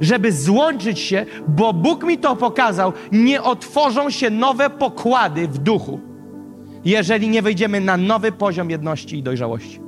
[0.00, 6.00] żeby złączyć się, bo Bóg mi to pokazał, nie otworzą się nowe pokłady w duchu,
[6.84, 9.80] jeżeli nie wejdziemy na nowy poziom jedności i dojrzałości.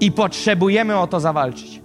[0.00, 1.82] I potrzebujemy o to zawalczyć.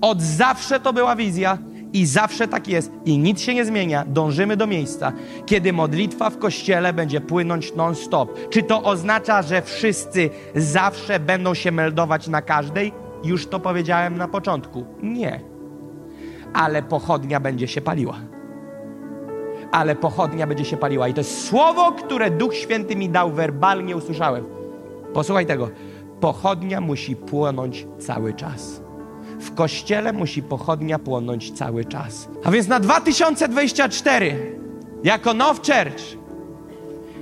[0.00, 1.58] Od zawsze to była wizja
[1.98, 4.04] i zawsze tak jest i nic się nie zmienia.
[4.06, 5.12] Dążymy do miejsca,
[5.46, 8.48] kiedy modlitwa w kościele będzie płynąć non-stop.
[8.50, 12.92] Czy to oznacza, że wszyscy zawsze będą się meldować na każdej?
[13.24, 14.84] Już to powiedziałem na początku.
[15.02, 15.40] Nie
[16.52, 18.14] ale pochodnia będzie się paliła.
[19.72, 21.08] Ale pochodnia będzie się paliła.
[21.08, 24.44] I to jest słowo, które Duch Święty mi dał, werbalnie usłyszałem.
[25.14, 25.70] Posłuchaj tego.
[26.20, 28.87] Pochodnia musi płonąć cały czas.
[29.40, 32.28] W kościele musi pochodnia płonąć cały czas.
[32.44, 34.58] A więc na 2024,
[35.04, 36.18] jako Now Church,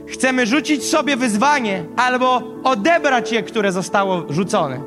[0.07, 4.81] chcemy rzucić sobie wyzwanie albo odebrać je, które zostało rzucone,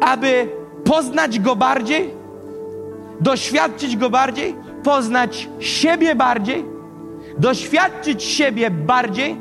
[0.00, 0.48] aby
[0.84, 2.10] poznać Go bardziej,
[3.20, 6.64] doświadczyć Go bardziej, poznać siebie bardziej,
[7.38, 9.36] doświadczyć siebie bardziej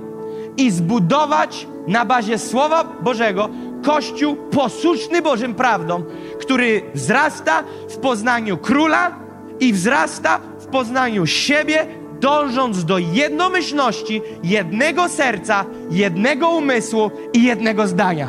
[0.57, 3.49] i zbudować na bazie Słowa Bożego
[3.89, 6.03] Kościół posłuszny Bożym prawdom,
[6.39, 9.19] który wzrasta w poznaniu króla
[9.59, 11.85] i wzrasta w poznaniu siebie,
[12.19, 18.27] dążąc do jednomyślności, jednego serca, jednego umysłu i jednego zdania.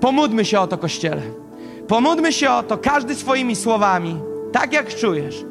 [0.00, 1.22] Pomódmy się o to, Kościele.
[1.88, 4.20] Pomódmy się o to, każdy swoimi słowami
[4.52, 5.44] tak jak czujesz.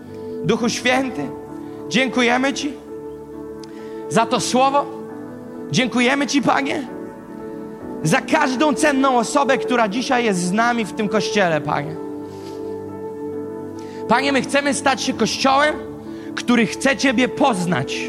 [0.43, 1.29] Duchu Święty,
[1.89, 2.73] dziękujemy Ci
[4.09, 4.85] za to słowo.
[5.71, 6.96] Dziękujemy Ci, Panie,
[8.07, 11.95] za każdą cenną osobę, która dzisiaj jest z nami w tym kościele, Panie.
[14.07, 15.75] Panie, my chcemy stać się kościołem,
[16.35, 17.99] który chce Ciebie poznać,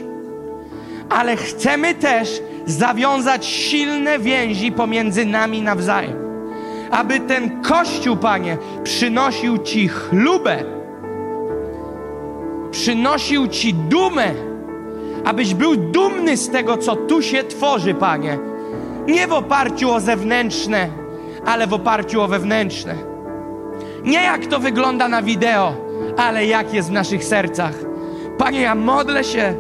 [1.11, 6.17] ale chcemy też zawiązać silne więzi pomiędzy nami nawzajem.
[6.91, 10.79] Aby ten kościół, Panie, przynosił Ci chlubę
[12.71, 14.35] przynosił Ci dumę,
[15.25, 18.39] abyś był dumny z tego, co tu się tworzy, Panie.
[19.09, 20.89] Nie w oparciu o zewnętrzne,
[21.47, 22.95] ale w oparciu o wewnętrzne.
[24.05, 25.73] Nie jak to wygląda na wideo,
[26.17, 27.75] ale jak jest w naszych sercach.
[28.39, 29.55] Panie, ja modlę się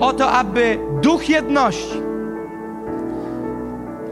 [0.00, 2.00] o to, aby duch jedności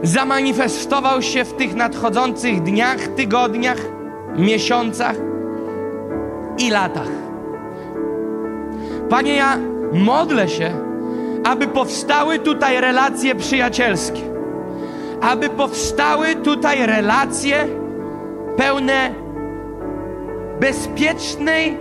[0.03, 3.79] zamanifestował się w tych nadchodzących dniach, tygodniach,
[4.35, 5.15] miesiącach
[6.57, 7.09] i latach.
[9.09, 9.57] Panie, ja
[9.93, 10.71] modlę się,
[11.43, 14.21] aby powstały tutaj relacje przyjacielskie,
[15.21, 17.67] aby powstały tutaj relacje
[18.57, 19.11] pełne
[20.59, 21.77] bezpiecznej,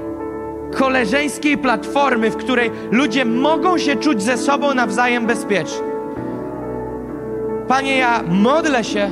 [0.75, 5.89] koleżeńskiej platformy, w której ludzie mogą się czuć ze sobą nawzajem bezpiecznie.
[7.69, 9.11] Panie, ja modlę się,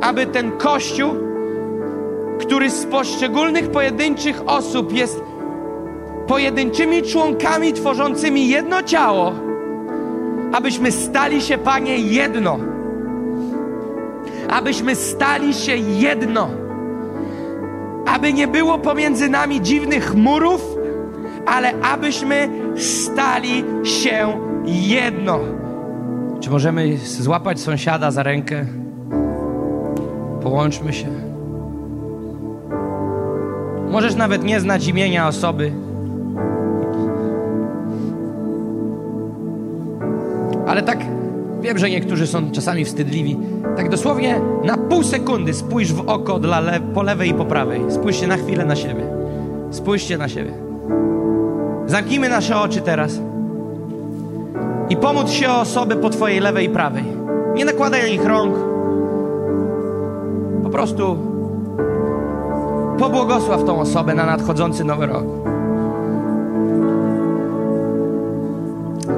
[0.00, 1.14] aby ten Kościół,
[2.40, 5.22] który z poszczególnych pojedynczych osób jest
[6.26, 9.32] pojedynczymi członkami tworzącymi jedno ciało,
[10.52, 12.73] abyśmy stali się, Panie, jedno.
[14.50, 16.48] Abyśmy stali się jedno.
[18.06, 20.76] Aby nie było pomiędzy nami dziwnych murów,
[21.46, 25.38] ale abyśmy stali się jedno.
[26.40, 28.66] Czy możemy złapać sąsiada za rękę?
[30.42, 31.06] Połączmy się.
[33.90, 35.72] Możesz nawet nie znać imienia osoby.
[40.66, 40.98] Ale tak
[41.60, 43.36] wiem, że niektórzy są czasami wstydliwi.
[43.76, 47.80] Tak dosłownie na pół sekundy spójrz w oko dla le po lewej i po prawej.
[47.88, 49.04] Spójrzcie na chwilę na siebie.
[49.70, 50.52] Spójrzcie na siebie.
[51.86, 53.20] Zamknijmy nasze oczy teraz
[54.88, 57.04] i pomóc się o osoby po Twojej lewej i prawej.
[57.54, 58.54] Nie nakładaj na nich rąk.
[60.62, 61.16] Po prostu
[62.98, 65.24] pobłogosław tą osobę na nadchodzący nowy rok.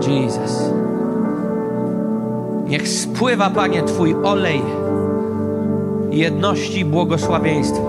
[0.09, 0.86] Jesus.
[2.67, 4.63] Niech spływa, Panie, Twój olej
[6.11, 7.83] jedności i błogosławieństwa.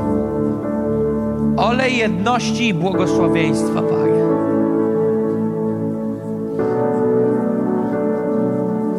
[1.58, 4.24] Olej jedności i błogosławieństwa, Panie.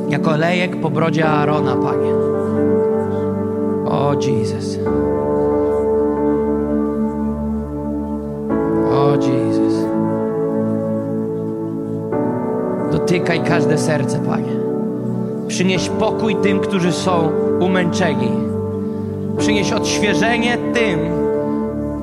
[0.09, 2.15] Jak olejek po brodzie Aarona, Panie.
[3.87, 4.79] O, Jesus.
[8.93, 9.85] O, Jesus.
[12.93, 14.58] Dotykaj każde serce, Panie.
[15.49, 17.31] Przynieś pokój tym, którzy są
[17.61, 18.31] umęczeni.
[19.39, 20.99] Przynieś odświeżenie tym,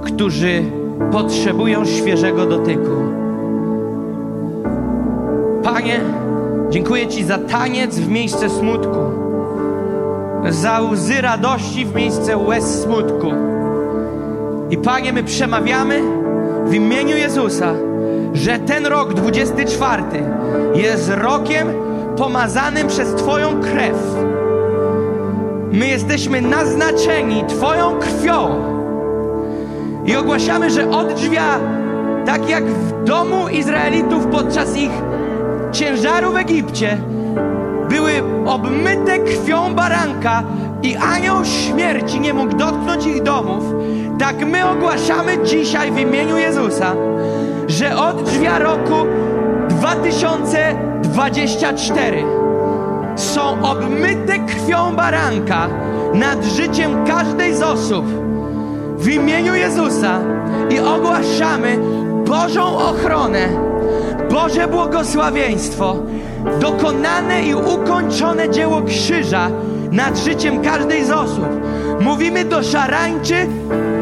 [0.04, 0.64] którzy
[1.12, 2.92] potrzebują świeżego dotyku.
[5.64, 6.00] Panie,
[6.70, 9.00] dziękuję Ci za taniec w miejsce smutku,
[10.50, 13.28] za łzy radości w miejsce łez smutku.
[14.70, 16.02] I Panie, my przemawiamy
[16.66, 17.74] w imieniu Jezusa,
[18.34, 20.04] że ten rok 24
[20.76, 21.68] jest rokiem
[22.18, 23.98] pomazanym przez Twoją krew.
[25.72, 28.50] My jesteśmy naznaczeni Twoją krwią
[30.06, 31.60] i ogłaszamy, że od drzwia,
[32.26, 34.92] tak jak w domu Izraelitów podczas ich
[35.72, 36.98] ciężaru w Egipcie,
[37.90, 38.12] były
[38.46, 40.44] obmyte krwią baranka
[40.84, 43.64] i anioł śmierci nie mógł dotknąć ich domów,
[44.20, 46.96] tak my ogłaszamy dzisiaj w imieniu Jezusa,
[47.68, 48.96] że od drzwia roku
[51.08, 52.24] 2024
[53.16, 55.68] są obmyte krwią baranka
[56.14, 58.06] nad życiem każdej z osób
[58.98, 60.20] w imieniu Jezusa
[60.70, 61.78] i ogłaszamy
[62.26, 63.48] Bożą ochronę,
[64.32, 65.96] Boże błogosławieństwo,
[66.60, 69.50] dokonane i ukończone dzieło krzyża
[69.92, 71.48] nad życiem każdej z osób.
[72.02, 73.48] Mówimy do szarańczy,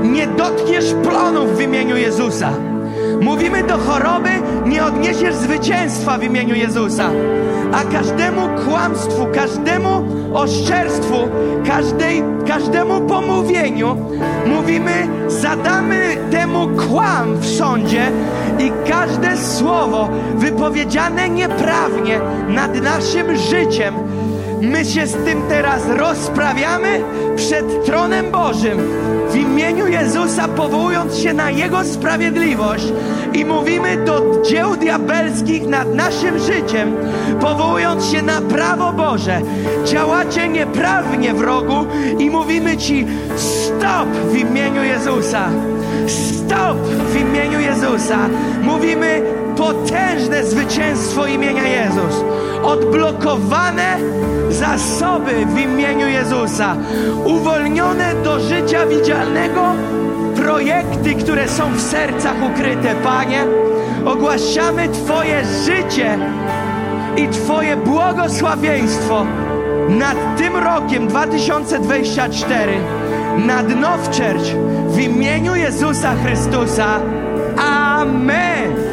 [0.04, 2.73] nie dotkniesz plonów w imieniu Jezusa.
[3.24, 4.30] Mówimy do choroby,
[4.66, 7.10] nie odniesiesz zwycięstwa w imieniu Jezusa.
[7.74, 11.16] A każdemu kłamstwu, każdemu oszczerstwu,
[11.68, 13.98] każdej, każdemu pomówieniu
[14.46, 18.12] mówimy, zadamy temu kłam w sądzie
[18.60, 23.94] i każde słowo wypowiedziane nieprawnie nad naszym życiem
[24.64, 27.02] My się z tym teraz rozprawiamy
[27.36, 28.78] przed tronem Bożym
[29.30, 32.94] w imieniu Jezusa, powołując się na Jego sprawiedliwość
[33.34, 36.96] i mówimy do dzieł diabelskich nad naszym życiem,
[37.42, 39.42] powołując się na prawo Boże.
[39.86, 41.86] Działacie nieprawnie, wrogu,
[42.20, 45.50] i mówimy Ci stop w imieniu Jezusa.
[46.08, 48.18] Stop w imieniu Jezusa.
[48.62, 49.22] Mówimy
[49.58, 52.24] potężne zwycięstwo imienia Jezus.
[52.64, 53.98] Odblokowane
[54.54, 56.76] zasoby w imieniu Jezusa.
[57.26, 59.62] Uwolnione do życia widzialnego
[60.36, 62.96] projekty, które są w sercach ukryte.
[63.04, 63.46] Panie,
[64.06, 66.18] ogłaszamy Twoje życie
[67.18, 69.26] i Twoje błogosławieństwo
[69.90, 72.74] nad tym rokiem 2024,
[73.38, 74.00] nad Now
[74.88, 77.00] w imieniu Jezusa Chrystusa.
[77.58, 78.93] Amen.